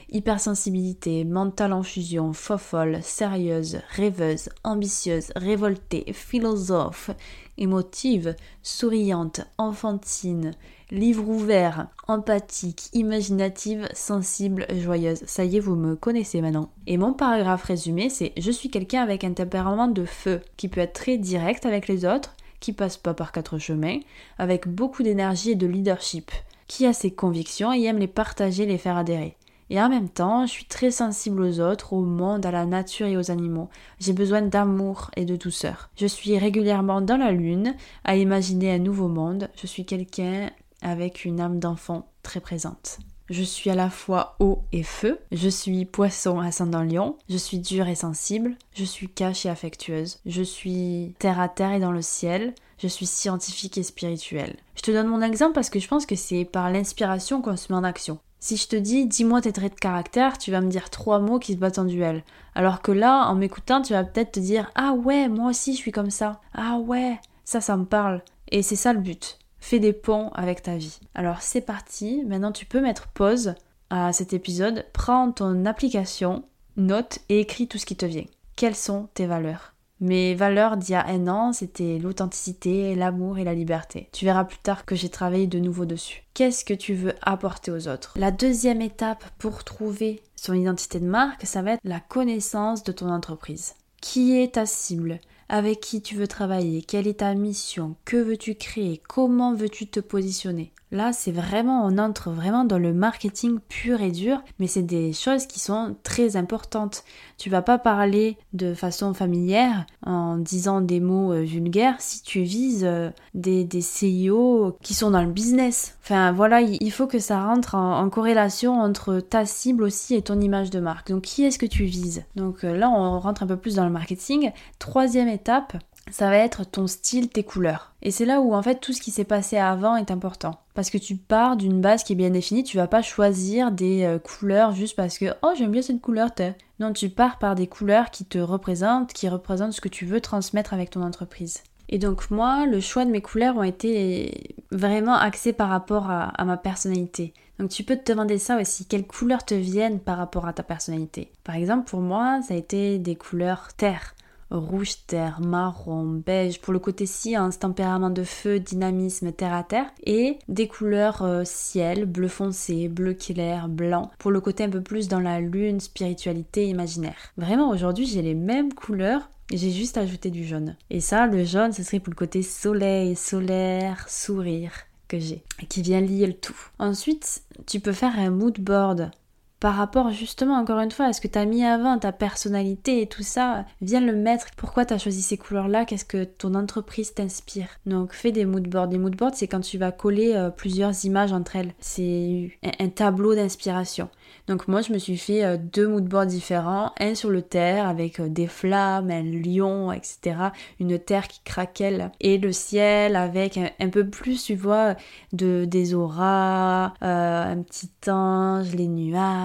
hypersensibilité, 0.10 1.24
mentale 1.24 1.74
en 1.74 1.84
fusion, 1.84 2.34
fofolle, 2.34 3.00
sérieuse, 3.04 3.80
rêveuse, 3.90 4.50
ambitieuse, 4.64 5.32
révoltée, 5.36 6.12
philosophe, 6.14 7.12
émotive, 7.58 8.36
souriante, 8.64 9.42
enfantine, 9.60 10.52
livre 10.92 11.28
ouvert, 11.28 11.88
empathique, 12.08 12.90
imaginative, 12.94 13.88
sensible, 13.94 14.68
joyeuse. 14.72 15.24
Ça 15.26 15.44
y 15.44 15.58
est, 15.58 15.60
vous 15.60 15.76
me 15.76 15.96
connaissez 15.96 16.42
maintenant. 16.42 16.70
Et 16.88 16.98
mon 16.98 17.14
paragraphe 17.14 17.64
résumé, 17.64 18.10
c'est 18.10 18.34
je 18.38 18.52
suis 18.52 18.70
quelqu'un 18.70 19.02
avec 19.02 19.24
un 19.24 19.34
tempérament 19.34 19.88
de 19.88 20.06
feu 20.06 20.42
qui 20.58 20.68
peut 20.68 20.82
être 20.82 20.94
très 20.94 21.18
direct 21.18 21.66
avec 21.66 21.88
les 21.88 22.06
autres, 22.06 22.36
qui 22.60 22.74
passe 22.74 22.98
pas 22.98 23.14
par 23.14 23.32
quatre 23.32 23.58
chemins, 23.58 24.00
avec 24.38 24.68
beaucoup 24.68 25.04
d'énergie 25.04 25.52
et 25.52 25.56
de 25.56 25.68
leadership, 25.68 26.32
qui 26.68 26.86
a 26.86 26.94
ses 26.94 27.12
convictions 27.12 27.74
et 27.74 27.84
aime 27.84 28.00
les 28.00 28.08
partager, 28.08 28.66
les 28.66 28.78
faire 28.78 28.98
adhérer. 28.98 29.36
Et 29.72 29.82
en 29.82 29.90
même 29.90 30.10
temps, 30.10 30.46
je 30.46 30.52
suis 30.52 30.66
très 30.66 30.92
sensible 30.92 31.42
aux 31.42 31.60
autres, 31.60 31.94
au 31.94 32.02
monde, 32.02 32.46
à 32.46 32.52
la 32.52 32.68
nature 32.68 33.08
et 33.08 33.18
aux 33.18 33.32
animaux. 33.32 33.70
J'ai 34.00 34.14
besoin 34.14 34.44
d'amour 34.44 35.10
et 35.16 35.26
de 35.26 35.36
douceur. 35.36 35.90
Je 35.98 36.06
suis 36.06 36.38
régulièrement 36.38 37.02
dans 37.02 37.18
la 37.18 37.32
lune, 37.32 37.76
à 38.04 38.16
imaginer 38.16 38.72
un 38.72 38.80
nouveau 38.80 39.08
monde. 39.08 39.50
Je 39.56 39.66
suis 39.66 39.86
quelqu'un 39.86 40.52
avec 40.86 41.26
une 41.26 41.42
âme 41.42 41.60
d'enfant 41.60 42.08
très 42.22 42.40
présente. 42.40 43.00
Je 43.28 43.42
suis 43.42 43.72
à 43.72 43.76
la 43.76 43.90
fois 43.90 44.36
eau 44.40 44.62
et 44.72 44.84
feu. 44.84 45.20
Je 45.32 45.50
suis 45.50 45.86
poisson 45.86 46.40
ascendant 46.40 46.84
lion. 46.84 47.18
Je 47.28 47.38
suis 47.38 47.58
dure 47.58 47.88
et 47.88 47.96
sensible. 47.96 48.56
Je 48.76 48.84
suis 48.84 49.10
cache 49.10 49.48
et 49.48 49.50
affectueuse. 49.50 50.20
Je 50.28 50.44
suis 50.44 51.16
terre 51.18 51.40
à 51.40 51.50
terre 51.50 51.72
et 51.72 51.80
dans 51.80 51.92
le 51.92 52.04
ciel. 52.04 52.54
Je 52.78 52.88
suis 52.88 53.08
scientifique 53.08 53.80
et 53.80 53.84
spirituelle. 53.84 54.58
Je 54.76 54.84
te 54.84 54.92
donne 54.92 55.08
mon 55.08 55.24
exemple 55.24 55.54
parce 55.54 55.72
que 55.72 55.80
je 55.80 55.88
pense 55.88 56.06
que 56.06 56.16
c'est 56.16 56.46
par 56.46 56.70
l'inspiration 56.70 57.42
qu'on 57.42 57.58
se 57.58 57.74
met 57.74 57.80
en 57.80 57.84
action. 57.84 58.20
Si 58.40 58.58
je 58.58 58.68
te 58.68 58.76
dis 58.76 59.08
dis-moi 59.08 59.42
tes 59.42 59.54
traits 59.54 59.74
de 59.74 59.80
caractère, 59.80 60.38
tu 60.38 60.52
vas 60.52 60.62
me 60.62 60.70
dire 60.70 60.92
trois 60.92 61.18
mots 61.18 61.40
qui 61.40 61.54
se 61.54 61.58
battent 61.58 61.80
en 61.80 61.86
duel. 61.86 62.24
Alors 62.54 62.84
que 62.84 62.92
là, 62.92 63.28
en 63.28 63.34
m'écoutant, 63.34 63.82
tu 63.82 63.94
vas 63.94 64.04
peut-être 64.04 64.34
te 64.34 64.40
dire 64.40 64.70
ah 64.76 64.92
ouais, 64.94 65.30
moi 65.30 65.50
aussi 65.50 65.74
je 65.74 65.80
suis 65.80 65.92
comme 65.92 66.12
ça. 66.12 66.42
Ah 66.54 66.78
ouais, 66.78 67.20
ça 67.44 67.60
ça 67.60 67.76
me 67.76 67.86
parle. 67.86 68.22
Et 68.52 68.62
c'est 68.62 68.76
ça 68.76 68.94
le 68.94 69.00
but. 69.00 69.40
Fais 69.68 69.80
des 69.80 69.94
ponts 69.94 70.30
avec 70.36 70.62
ta 70.62 70.78
vie. 70.78 71.00
Alors 71.16 71.42
c'est 71.42 71.60
parti, 71.60 72.24
maintenant 72.28 72.52
tu 72.52 72.68
peux 72.68 72.82
mettre 72.82 73.08
pause 73.08 73.56
à 73.90 74.14
cet 74.14 74.32
épisode, 74.32 74.86
prends 74.94 75.32
ton 75.32 75.66
application, 75.66 76.44
note 76.78 77.18
et 77.30 77.40
écris 77.40 77.68
tout 77.68 77.80
ce 77.80 77.88
qui 77.88 77.96
te 77.96 78.06
vient. 78.06 78.28
Quelles 78.56 78.76
sont 78.76 79.10
tes 79.16 79.26
valeurs? 79.26 79.74
Mes 80.00 80.36
valeurs 80.36 80.78
d'il 80.78 80.92
y 80.92 80.96
a 80.96 81.08
un 81.08 81.28
an, 81.28 81.52
c'était 81.52 81.98
l'authenticité, 81.98 82.94
l'amour 82.94 83.40
et 83.40 83.44
la 83.44 83.56
liberté. 83.56 84.08
Tu 84.12 84.26
verras 84.26 84.44
plus 84.44 84.60
tard 84.60 84.86
que 84.86 84.96
j'ai 84.96 85.10
travaillé 85.10 85.48
de 85.48 85.58
nouveau 85.58 85.86
dessus. 85.86 86.22
Qu'est-ce 86.36 86.64
que 86.64 86.76
tu 86.76 86.94
veux 86.94 87.16
apporter 87.24 87.72
aux 87.72 87.88
autres? 87.88 88.14
La 88.18 88.30
deuxième 88.30 88.84
étape 88.84 89.26
pour 89.40 89.64
trouver 89.64 90.22
son 90.36 90.54
identité 90.54 91.00
de 91.00 91.08
marque, 91.08 91.48
ça 91.48 91.64
va 91.64 91.72
être 91.72 91.82
la 91.84 92.02
connaissance 92.02 92.84
de 92.84 92.92
ton 92.92 93.10
entreprise. 93.10 93.74
Qui 94.00 94.40
est 94.40 94.54
ta 94.54 94.68
cible? 94.68 95.20
Avec 95.50 95.80
qui 95.80 96.02
tu 96.02 96.16
veux 96.16 96.28
travailler, 96.28 96.82
quelle 96.82 97.08
est 97.08 97.20
ta 97.20 97.34
mission, 97.34 97.96
que 98.06 98.18
veux-tu 98.18 98.56
créer, 98.56 99.02
comment 99.08 99.54
veux-tu 99.54 99.88
te 99.88 100.00
positionner. 100.00 100.72
Là, 100.92 101.12
c'est 101.12 101.32
vraiment, 101.32 101.86
on 101.86 101.98
entre 101.98 102.30
vraiment 102.30 102.64
dans 102.64 102.78
le 102.78 102.94
marketing 102.94 103.60
pur 103.68 104.02
et 104.02 104.12
dur, 104.12 104.42
mais 104.60 104.68
c'est 104.68 104.84
des 104.84 105.14
choses 105.14 105.48
qui 105.48 105.60
sont 105.60 105.96
très 106.04 106.38
importantes. 106.38 107.04
Tu 107.38 107.50
vas 107.50 107.64
pas 107.64 107.80
parler 107.80 108.38
de 108.54 108.74
façon 108.74 109.14
familière 109.14 109.86
en 110.06 110.38
disant 110.38 110.82
des 110.82 111.00
mots 111.00 111.34
euh, 111.34 111.42
vulgaires 111.42 111.96
si 112.00 112.22
tu 112.22 112.44
vises 112.44 112.86
euh, 112.86 113.10
des, 113.34 113.66
des 113.66 113.82
CIO 113.82 114.78
qui 114.82 114.94
sont 114.94 115.12
dans 115.12 115.24
le 115.24 115.32
business. 115.32 115.98
Enfin 116.04 116.32
voilà, 116.32 116.62
il 116.62 116.92
faut 116.92 117.08
que 117.08 117.20
ça 117.20 117.44
rentre 117.44 117.76
en, 117.76 118.08
corrélation 118.10 118.80
entre 118.80 119.20
ta 119.20 119.46
cible 119.46 119.84
aussi 119.84 120.14
et 120.14 120.22
ton 120.22 120.40
image 120.40 120.70
de 120.70 120.80
marque. 120.80 121.10
Donc 121.10 121.24
qui 121.24 121.44
est-ce 121.44 121.60
que 121.60 121.66
tu 121.66 121.84
vises? 121.84 122.24
Donc 122.36 122.64
euh, 122.64 122.78
là, 122.78 122.90
on 122.90 123.20
rentre 123.20 123.44
un 123.44 123.48
peu 123.48 123.58
plus 123.58 123.76
dans 123.76 123.86
le 123.86 123.92
marketing. 123.92 124.52
Troisième 124.80 125.28
étape, 125.36 125.78
ça 126.12 126.30
va 126.30 126.38
être 126.38 126.66
ton 126.66 126.88
style, 126.88 127.30
tes 127.30 127.44
couleurs. 127.44 127.94
Et 128.02 128.12
c'est 128.12 128.26
là 128.26 128.40
où 128.42 128.54
en 128.54 128.62
fait 128.62 128.80
tout 128.80 128.94
ce 128.94 129.02
qui 129.02 129.12
s'est 129.12 129.24
passé 129.24 129.58
avant 129.58 129.96
est 129.96 130.12
important. 130.12 130.60
Parce 130.74 130.90
que 130.90 130.98
tu 130.98 131.16
pars 131.16 131.58
d'une 131.58 131.82
base 131.82 132.04
qui 132.04 132.14
est 132.14 132.18
bien 132.18 132.30
définie, 132.30 132.64
tu 132.64 132.78
vas 132.78 132.88
pas 132.88 133.02
choisir 133.02 133.72
des 133.72 134.04
euh, 134.04 134.20
couleurs 134.20 134.74
juste 134.74 134.96
parce 134.96 135.18
que 135.18 135.34
oh 135.42 135.54
j'aime 135.58 135.72
bien 135.72 135.82
cette 135.82 136.02
couleur, 136.02 136.34
t'es. 136.34 136.56
Non, 136.80 136.94
tu 136.94 137.10
pars 137.10 137.40
par 137.40 137.56
des 137.56 137.68
couleurs 137.68 138.12
qui 138.12 138.26
te 138.26 138.38
représentent, 138.38 139.14
qui 139.14 139.30
représentent 139.30 139.74
ce 139.74 139.82
que 139.82 139.90
tu 139.90 140.06
veux 140.06 140.22
transmettre 140.22 140.74
avec 140.74 140.90
ton 140.90 141.02
entreprise. 141.02 141.64
Et 141.88 142.00
donc 142.00 142.30
moi, 142.32 142.66
le 142.66 142.80
choix 142.80 143.06
de 143.06 143.12
mes 143.12 143.22
couleurs 143.22 143.58
ont 143.58 143.64
été 143.64 144.56
vraiment 144.72 145.16
axés 145.16 145.54
par 145.54 145.70
rapport 145.70 146.10
à, 146.10 146.26
à 146.30 146.44
ma 146.44 146.58
personnalité. 146.58 147.34
Donc 147.60 147.70
tu 147.70 147.84
peux 147.84 147.96
te 147.96 148.12
demander 148.12 148.38
ça 148.38 148.60
aussi, 148.60 148.86
quelles 148.86 149.08
couleurs 149.08 149.46
te 149.46 149.54
viennent 149.54 150.00
par 150.00 150.18
rapport 150.18 150.46
à 150.46 150.54
ta 150.54 150.64
personnalité? 150.64 151.32
Par 151.44 151.56
exemple, 151.56 151.90
pour 151.90 152.02
moi, 152.02 152.42
ça 152.42 152.54
a 152.54 152.58
été 152.58 153.00
des 153.00 153.16
couleurs 153.16 153.70
terre 153.78 154.15
rouge 154.52 155.06
terre, 155.08 155.42
marron, 155.42 156.06
beige, 156.26 156.62
pour 156.62 156.74
le 156.74 156.80
côté 156.80 157.06
ci, 157.06 157.36
un 157.36 157.50
tempérament 157.50 158.10
de 158.10 158.24
feu, 158.24 158.60
dynamisme, 158.60 159.32
terre 159.32 159.54
à 159.54 159.64
terre, 159.64 159.92
et 160.06 160.38
des 160.48 160.68
couleurs 160.68 161.22
euh, 161.24 161.44
ciel, 161.46 162.06
bleu 162.06 162.28
foncé, 162.28 162.88
bleu 162.88 163.14
clair, 163.14 163.68
blanc, 163.68 164.12
pour 164.20 164.32
le 164.32 164.42
côté 164.42 164.64
un 164.64 164.70
peu 164.70 164.82
plus 164.82 165.08
dans 165.08 165.20
la 165.20 165.40
lune, 165.40 165.80
spiritualité, 165.80 166.68
imaginaire. 166.68 167.34
Vraiment, 167.38 167.70
aujourd'hui, 167.70 168.06
j'ai 168.06 168.22
les 168.22 168.36
mêmes 168.36 168.74
couleurs, 168.74 169.30
j'ai 169.52 169.72
juste 169.72 169.98
ajouté 169.98 170.32
du 170.32 170.44
jaune. 170.44 170.76
Et 170.90 171.02
ça, 171.02 171.28
le 171.28 171.44
jaune, 171.44 171.72
ce 171.72 171.84
serait 171.84 172.00
pour 172.00 172.12
le 172.12 172.18
côté 172.18 172.42
soleil, 172.42 173.16
solaire, 173.16 174.10
sourire 174.10 174.72
que 175.08 175.20
j'ai, 175.20 175.44
qui 175.70 175.82
vient 175.82 176.02
lier 176.02 176.28
le 176.28 176.34
tout. 176.34 176.58
Ensuite, 176.80 177.44
tu 177.68 177.80
peux 177.80 177.94
faire 177.94 178.18
un 178.18 178.32
mood 178.32 178.60
board 178.60 179.12
par 179.60 179.76
rapport 179.76 180.12
justement 180.12 180.56
encore 180.56 180.80
une 180.80 180.92
fois 180.92 181.06
à 181.06 181.14
ce 181.14 181.22
que 181.22 181.28
tu 181.28 181.40
as 181.40 181.46
mis 181.46 181.64
avant, 181.64 181.98
ta 181.98 182.12
personnalité 182.12 183.02
et 183.02 183.08
tout 183.08 183.24
ça, 183.24 183.66
viens 183.82 184.02
le 184.02 184.14
mettre. 184.14 184.48
Pourquoi 184.58 184.86
tu 184.86 184.94
as 184.94 184.98
choisi 184.98 185.22
ces 185.22 185.38
couleurs-là? 185.38 185.86
Qu'est-ce 185.86 186.06
que 186.06 186.24
ton 186.24 186.56
entreprise 186.56 187.14
t'inspire? 187.14 187.68
Donc 187.86 188.14
fais 188.14 188.32
des 188.32 188.46
moodboards. 188.46 188.90
Des 188.90 188.98
moodboards, 188.98 189.36
c'est 189.36 189.48
quand 189.48 189.62
tu 189.62 189.78
vas 189.78 189.92
coller 189.92 190.34
euh, 190.36 190.50
plusieurs 190.50 191.06
images 191.06 191.32
entre 191.32 191.56
elles. 191.56 191.74
C'est 191.80 192.52
un, 192.80 192.90
tableau 192.90 193.34
d'inspiration. 193.34 194.10
Donc 194.48 194.68
moi, 194.68 194.82
je 194.82 194.94
me 194.94 194.98
suis 194.98 195.18
fait 195.18 195.44
euh, 195.44 195.58
deux 195.58 195.88
moodboards 195.88 196.28
différents. 196.28 196.92
Un 197.00 197.16
sur 197.16 197.30
le 197.30 197.42
terre 197.42 197.88
avec 197.88 198.20
euh, 198.20 198.28
des 198.28 198.48
flammes, 198.48 199.10
un 199.10 199.24
lion, 199.24 199.92
etc. 199.92 200.36
Une 200.80 201.00
terre 201.00 201.28
qui 201.28 201.42
craquelle. 201.44 202.12
Et 202.20 202.38
le 202.38 202.52
ciel 202.52 203.16
avec 203.16 203.58
un, 203.58 203.90
peu 203.90 204.08
plus, 204.08 204.44
tu 204.44 204.56
vois, 204.56 204.96
de, 205.34 205.66
des 205.66 205.94
auras, 205.94 206.94
un 207.02 207.62
petit 207.62 207.90
ange, 208.08 208.74
les 208.74 208.88
nuages 208.88 209.45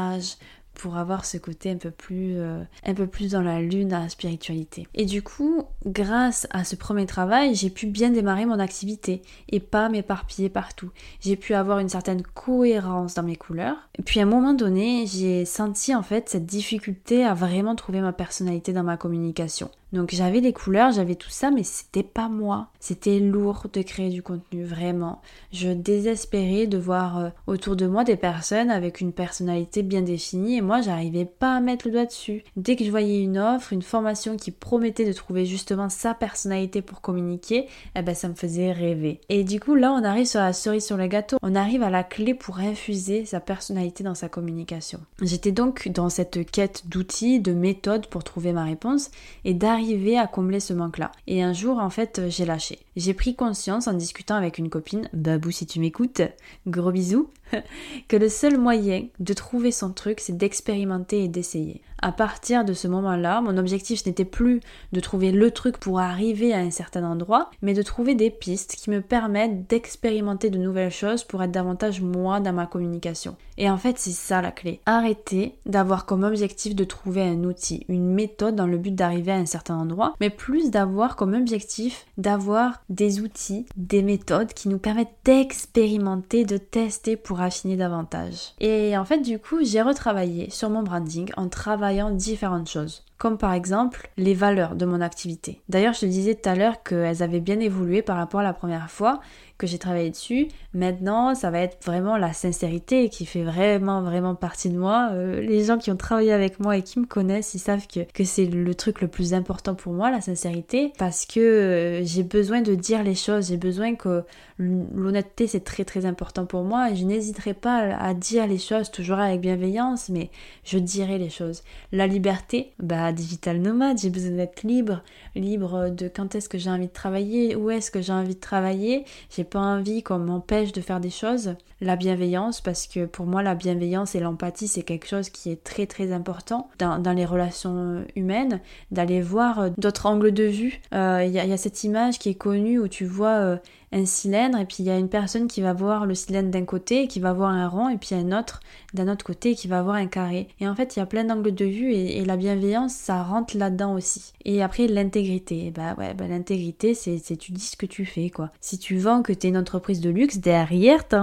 pour 0.75 0.97
avoir 0.97 1.25
ce 1.25 1.37
côté 1.37 1.71
un 1.71 1.76
peu 1.76 1.90
plus 1.90 2.38
euh, 2.38 2.62
un 2.87 2.95
peu 2.95 3.07
plus 3.07 3.33
dans 3.33 3.42
la 3.42 3.61
lune 3.61 3.88
dans 3.88 3.99
la 3.99 4.09
spiritualité. 4.09 4.87
Et 4.95 5.04
du 5.04 5.23
coup, 5.23 5.64
grâce 5.85 6.47
à 6.50 6.64
ce 6.64 6.75
premier 6.76 7.07
travail, 7.07 7.54
j'ai 7.54 7.71
pu 7.71 7.87
bien 7.87 8.11
démarrer 8.11 8.47
mon 8.47 8.59
activité 8.59 9.21
et 9.50 9.61
pas 9.61 9.88
m'éparpiller 9.88 10.49
partout. 10.49 10.90
J'ai 11.21 11.37
pu 11.37 11.54
avoir 11.54 11.80
une 11.80 11.88
certaine 11.88 12.23
cohérence 12.23 13.14
dans 13.14 13.23
mes 13.23 13.37
couleurs. 13.37 13.76
Et 13.99 14.02
puis 14.02 14.21
à 14.21 14.23
un 14.23 14.26
moment 14.26 14.54
donné, 14.54 15.07
j'ai 15.07 15.45
senti 15.45 15.95
en 15.95 16.02
fait 16.02 16.28
cette 16.28 16.47
difficulté 16.47 17.25
à 17.25 17.35
vraiment 17.35 17.75
trouver 17.75 18.00
ma 18.00 18.12
personnalité 18.12 18.73
dans 18.73 18.85
ma 18.85 18.97
communication. 18.97 19.71
Donc 19.92 20.11
j'avais 20.12 20.40
des 20.40 20.52
couleurs, 20.52 20.92
j'avais 20.92 21.16
tout 21.16 21.30
ça, 21.30 21.50
mais 21.50 21.64
c'était 21.64 22.04
pas 22.04 22.28
moi. 22.28 22.68
C'était 22.78 23.18
lourd 23.18 23.66
de 23.73 23.82
créer 23.82 24.09
du 24.09 24.23
contenu, 24.23 24.64
vraiment. 24.64 25.20
Je 25.52 25.70
désespérais 25.70 26.66
de 26.66 26.78
voir 26.78 27.18
euh, 27.18 27.30
autour 27.47 27.75
de 27.75 27.87
moi 27.87 28.04
des 28.04 28.16
personnes 28.16 28.70
avec 28.70 29.00
une 29.00 29.12
personnalité 29.12 29.82
bien 29.82 30.02
définie 30.02 30.59
et 30.59 30.61
moi 30.61 30.80
j'arrivais 30.80 31.25
pas 31.25 31.56
à 31.56 31.61
mettre 31.61 31.87
le 31.87 31.92
doigt 31.92 32.06
dessus. 32.06 32.44
Dès 32.56 32.76
que 32.76 32.85
je 32.85 32.90
voyais 32.90 33.23
une 33.23 33.38
offre, 33.38 33.73
une 33.73 33.82
formation 33.82 34.37
qui 34.37 34.52
promettait 34.52 35.06
de 35.06 35.12
trouver 35.12 35.44
justement 35.44 35.88
sa 35.88 36.14
personnalité 36.14 36.82
pour 36.82 37.00
communiquer, 37.00 37.66
eh 37.97 38.02
ben 38.02 38.14
ça 38.14 38.28
me 38.28 38.35
faisait 38.35 38.73
rêver. 38.73 39.20
Et 39.28 39.44
du 39.44 39.59
coup 39.59 39.75
là 39.75 39.92
on 39.92 40.04
arrive 40.04 40.26
sur 40.26 40.40
la 40.40 40.52
cerise 40.52 40.87
sur 40.87 40.97
le 40.97 41.06
gâteau, 41.09 41.37
on 41.42 41.54
arrive 41.54 41.82
à 41.82 41.90
la 41.90 42.04
clé 42.04 42.35
pour 42.35 42.61
infuser 42.61 43.25
sa 43.25 43.40
personnalité 43.40 44.04
dans 44.04 44.14
sa 44.14 44.28
communication. 44.28 45.00
J'étais 45.20 45.52
donc 45.52 45.88
dans 45.88 46.09
cette 46.09 46.50
quête 46.50 46.85
d'outils, 46.87 47.40
de 47.40 47.52
méthodes 47.52 48.06
pour 48.06 48.25
trouver 48.25 48.52
ma 48.52 48.64
réponse 48.64 49.11
et 49.44 49.54
d'arriver 49.54 49.79
à 50.18 50.26
combler 50.26 50.60
ce 50.60 50.72
manque-là. 50.72 51.12
Et 51.26 51.42
un 51.42 51.52
jour, 51.52 51.78
en 51.78 51.90
fait, 51.90 52.22
j'ai 52.28 52.44
lâché. 52.44 52.80
J'ai 52.96 53.14
pris 53.14 53.34
conscience 53.34 53.88
en 53.88 53.94
discutant 53.94 54.34
avec 54.34 54.58
une 54.58 54.70
copine, 54.70 55.08
Babou 55.12 55.50
si 55.50 55.66
tu 55.66 55.80
m'écoutes, 55.80 56.22
gros 56.66 56.92
bisous, 56.92 57.30
que 58.08 58.16
le 58.16 58.28
seul 58.28 58.58
moyen 58.58 59.06
de 59.18 59.32
trouver 59.32 59.72
son 59.72 59.92
truc, 59.92 60.20
c'est 60.20 60.37
d'expérimenter 60.37 61.25
et 61.25 61.28
d'essayer. 61.28 61.82
À 62.02 62.12
partir 62.12 62.64
de 62.64 62.73
ce 62.73 62.88
moment-là, 62.88 63.42
mon 63.42 63.59
objectif 63.59 64.07
n'était 64.07 64.25
plus 64.25 64.61
de 64.92 65.00
trouver 65.00 65.33
le 65.33 65.50
truc 65.50 65.76
pour 65.76 66.00
arriver 66.00 66.54
à 66.54 66.59
un 66.59 66.71
certain 66.71 67.04
endroit, 67.04 67.50
mais 67.61 67.75
de 67.75 67.83
trouver 67.83 68.14
des 68.14 68.30
pistes 68.30 68.76
qui 68.76 68.88
me 68.88 69.02
permettent 69.02 69.69
d'expérimenter 69.69 70.49
de 70.49 70.59
nouvelles 70.59 70.90
choses 70.90 71.25
pour 71.25 71.42
être 71.42 71.50
davantage 71.50 72.00
moi 72.00 72.40
dans 72.40 72.54
ma 72.54 72.66
communication. 72.66 73.37
Et 73.59 73.69
en 73.69 73.76
fait, 73.76 73.99
c'est 73.99 74.12
ça 74.12 74.40
la 74.40 74.50
clé. 74.50 74.80
Arrêter 74.87 75.57
d'avoir 75.66 76.07
comme 76.07 76.25
objectif 76.25 76.75
de 76.75 76.85
trouver 76.85 77.23
un 77.23 77.45
outil, 77.45 77.85
une 77.88 78.14
méthode 78.14 78.57
dans 78.57 78.66
le 78.66 78.78
but 78.78 78.95
d'arriver 78.95 79.33
à 79.33 79.37
un 79.37 79.47
certain 79.47 79.76
endroit, 79.76 80.14
mais 80.21 80.30
plus 80.30 80.71
d'avoir 80.71 81.16
comme 81.16 81.35
objectif 81.35 82.07
d'avoir 82.16 82.83
des 82.88 83.21
outils, 83.21 83.66
des 83.76 84.02
méthodes 84.02 84.54
qui 84.54 84.71
nous 84.71 84.78
permettent 84.78 85.09
d'expérimenter, 85.25 86.47
de 86.47 86.57
tester 86.57 87.16
pour 87.16 87.42
affiner 87.42 87.76
davantage. 87.76 88.54
Et 88.61 88.97
en 88.97 89.04
fait, 89.04 89.19
du 89.19 89.38
coup, 89.38 89.59
j'ai 89.62 89.83
retravaillé 89.83 90.49
sur 90.49 90.71
mon 90.71 90.83
branding 90.83 91.30
en 91.37 91.49
travaillant 91.49 91.89
différentes 92.11 92.68
choses 92.68 93.02
comme 93.20 93.38
par 93.38 93.52
exemple 93.52 94.10
les 94.16 94.34
valeurs 94.34 94.74
de 94.74 94.84
mon 94.84 95.00
activité. 95.00 95.60
D'ailleurs, 95.68 95.92
je 95.92 96.00
te 96.00 96.06
disais 96.06 96.34
tout 96.34 96.48
à 96.48 96.56
l'heure 96.56 96.82
qu'elles 96.82 97.22
avaient 97.22 97.40
bien 97.40 97.60
évolué 97.60 98.02
par 98.02 98.16
rapport 98.16 98.40
à 98.40 98.42
la 98.42 98.54
première 98.54 98.90
fois 98.90 99.20
que 99.58 99.66
j'ai 99.66 99.78
travaillé 99.78 100.08
dessus. 100.10 100.48
Maintenant, 100.72 101.34
ça 101.34 101.50
va 101.50 101.60
être 101.60 101.84
vraiment 101.84 102.16
la 102.16 102.32
sincérité 102.32 103.10
qui 103.10 103.26
fait 103.26 103.42
vraiment, 103.42 104.00
vraiment 104.00 104.34
partie 104.34 104.70
de 104.70 104.78
moi. 104.78 105.10
Euh, 105.12 105.42
les 105.42 105.64
gens 105.64 105.76
qui 105.76 105.90
ont 105.90 105.96
travaillé 105.96 106.32
avec 106.32 106.60
moi 106.60 106.78
et 106.78 106.82
qui 106.82 106.98
me 106.98 107.04
connaissent, 107.04 107.52
ils 107.52 107.58
savent 107.58 107.86
que, 107.86 108.00
que 108.10 108.24
c'est 108.24 108.46
le 108.46 108.74
truc 108.74 109.02
le 109.02 109.08
plus 109.08 109.34
important 109.34 109.74
pour 109.74 109.92
moi, 109.92 110.10
la 110.10 110.22
sincérité, 110.22 110.92
parce 110.96 111.26
que 111.26 111.40
euh, 111.40 112.04
j'ai 112.04 112.22
besoin 112.22 112.62
de 112.62 112.74
dire 112.74 113.02
les 113.02 113.14
choses, 113.14 113.48
j'ai 113.48 113.58
besoin 113.58 113.96
que 113.96 114.24
l'honnêteté, 114.58 115.46
c'est 115.46 115.64
très, 115.64 115.84
très 115.84 116.06
important 116.06 116.46
pour 116.46 116.64
moi 116.64 116.90
et 116.90 116.96
je 116.96 117.04
n'hésite 117.04 117.20
j'hésiterai 117.20 117.52
pas 117.54 117.94
à 117.96 118.14
dire 118.14 118.46
les 118.46 118.58
choses 118.58 118.90
toujours 118.90 119.18
avec 119.18 119.40
bienveillance, 119.40 120.08
mais 120.08 120.30
je 120.64 120.78
dirai 120.78 121.18
les 121.18 121.28
choses. 121.28 121.62
La 121.92 122.06
liberté, 122.06 122.72
bah 122.78 123.10
digital 123.12 123.59
nomade, 123.59 123.99
j'ai 123.99 124.11
besoin 124.11 124.33
d'être 124.33 124.62
libre, 124.62 125.02
libre 125.35 125.90
de 125.90 126.09
quand 126.09 126.35
est-ce 126.35 126.49
que 126.49 126.59
j'ai 126.59 126.71
envie 126.71 126.88
de 126.88 126.93
travailler, 126.93 127.57
où 127.57 127.71
est-ce 127.71 127.90
que 127.90 128.00
j'ai 128.00 128.12
envie 128.12 128.35
de 128.35 128.40
travailler. 128.40 129.05
J'ai 129.35 129.45
pas 129.45 129.61
envie 129.61 130.02
qu'on 130.02 130.19
m'empêche 130.19 130.73
de 130.73 130.81
faire 130.81 131.00
des 131.00 131.11
choses. 131.11 131.55
La 131.82 131.96
bienveillance, 131.96 132.60
parce 132.60 132.87
que 132.87 133.06
pour 133.06 133.25
moi 133.25 133.42
la 133.42 133.54
bienveillance 133.54 134.14
et 134.14 134.20
l'empathie 134.20 134.68
c'est 134.68 134.82
quelque 134.82 135.06
chose 135.06 135.30
qui 135.30 135.50
est 135.50 135.64
très 135.64 135.87
très 135.87 136.12
important 136.12 136.68
dans, 136.78 136.99
dans 136.99 137.12
les 137.12 137.25
relations 137.25 138.04
humaines, 138.16 138.60
d'aller 138.90 139.22
voir 139.22 139.70
d'autres 139.78 140.06
angles 140.06 140.32
de 140.32 140.44
vue. 140.44 140.80
Euh, 140.92 141.25
il 141.25 141.32
y, 141.32 141.38
a 141.38 141.56
cette 141.56 141.82
image 141.84 142.18
qui 142.18 142.28
est 142.28 142.34
connue 142.34 142.78
où 142.78 142.87
tu 142.87 143.06
vois 143.06 143.38
euh, 143.38 143.56
un 143.92 144.04
cylindre 144.04 144.58
et 144.58 144.66
puis 144.66 144.76
il 144.80 144.87
y 144.87 144.90
a 144.90 144.99
une 144.99 145.08
personne 145.08 145.49
qui 145.49 145.62
va 145.62 145.72
voir 145.72 146.06
le 146.06 146.14
cylindre 146.14 146.50
d'un 146.50 146.64
côté 146.64 147.08
qui 147.08 147.18
va 147.18 147.32
voir 147.32 147.50
un 147.50 147.66
rond 147.66 147.88
et 147.88 147.96
puis 147.96 148.14
un 148.14 148.38
autre 148.38 148.60
d'un 148.94 149.08
autre 149.08 149.25
côté 149.25 149.54
qui 149.54 149.68
va 149.68 149.82
voir 149.82 149.96
un 149.96 150.06
carré. 150.06 150.49
Et 150.60 150.68
en 150.68 150.75
fait, 150.75 150.96
il 150.96 150.99
y 150.99 151.02
a 151.02 151.06
plein 151.06 151.25
d'angles 151.25 151.54
de 151.54 151.64
vue 151.64 151.92
et, 151.92 152.25
la 152.25 152.37
bienveillance, 152.37 152.92
ça 152.92 153.22
rentre 153.22 153.56
là-dedans 153.56 153.94
aussi. 153.94 154.32
Et 154.44 154.62
après, 154.62 154.87
l'intégrité. 154.87 155.72
Bah 155.75 155.94
ouais, 155.99 156.14
bah, 156.14 156.26
l'intégrité, 156.28 156.94
c'est 156.94 157.20
tu 157.37 157.52
dis 157.52 157.60
ce 157.60 157.76
que 157.76 157.87
tu 157.87 158.04
fais, 158.04 158.30
quoi. 158.30 158.50
Si 158.60 158.78
tu 158.78 158.99
vends 158.99 159.22
que 159.22 159.32
tu 159.32 159.46
es 159.46 159.50
une 159.50 159.56
entreprise 159.56 160.00
de 160.00 160.10
luxe, 160.10 160.38
derrière, 160.38 161.06
tu 161.06 161.16
as 161.16 161.22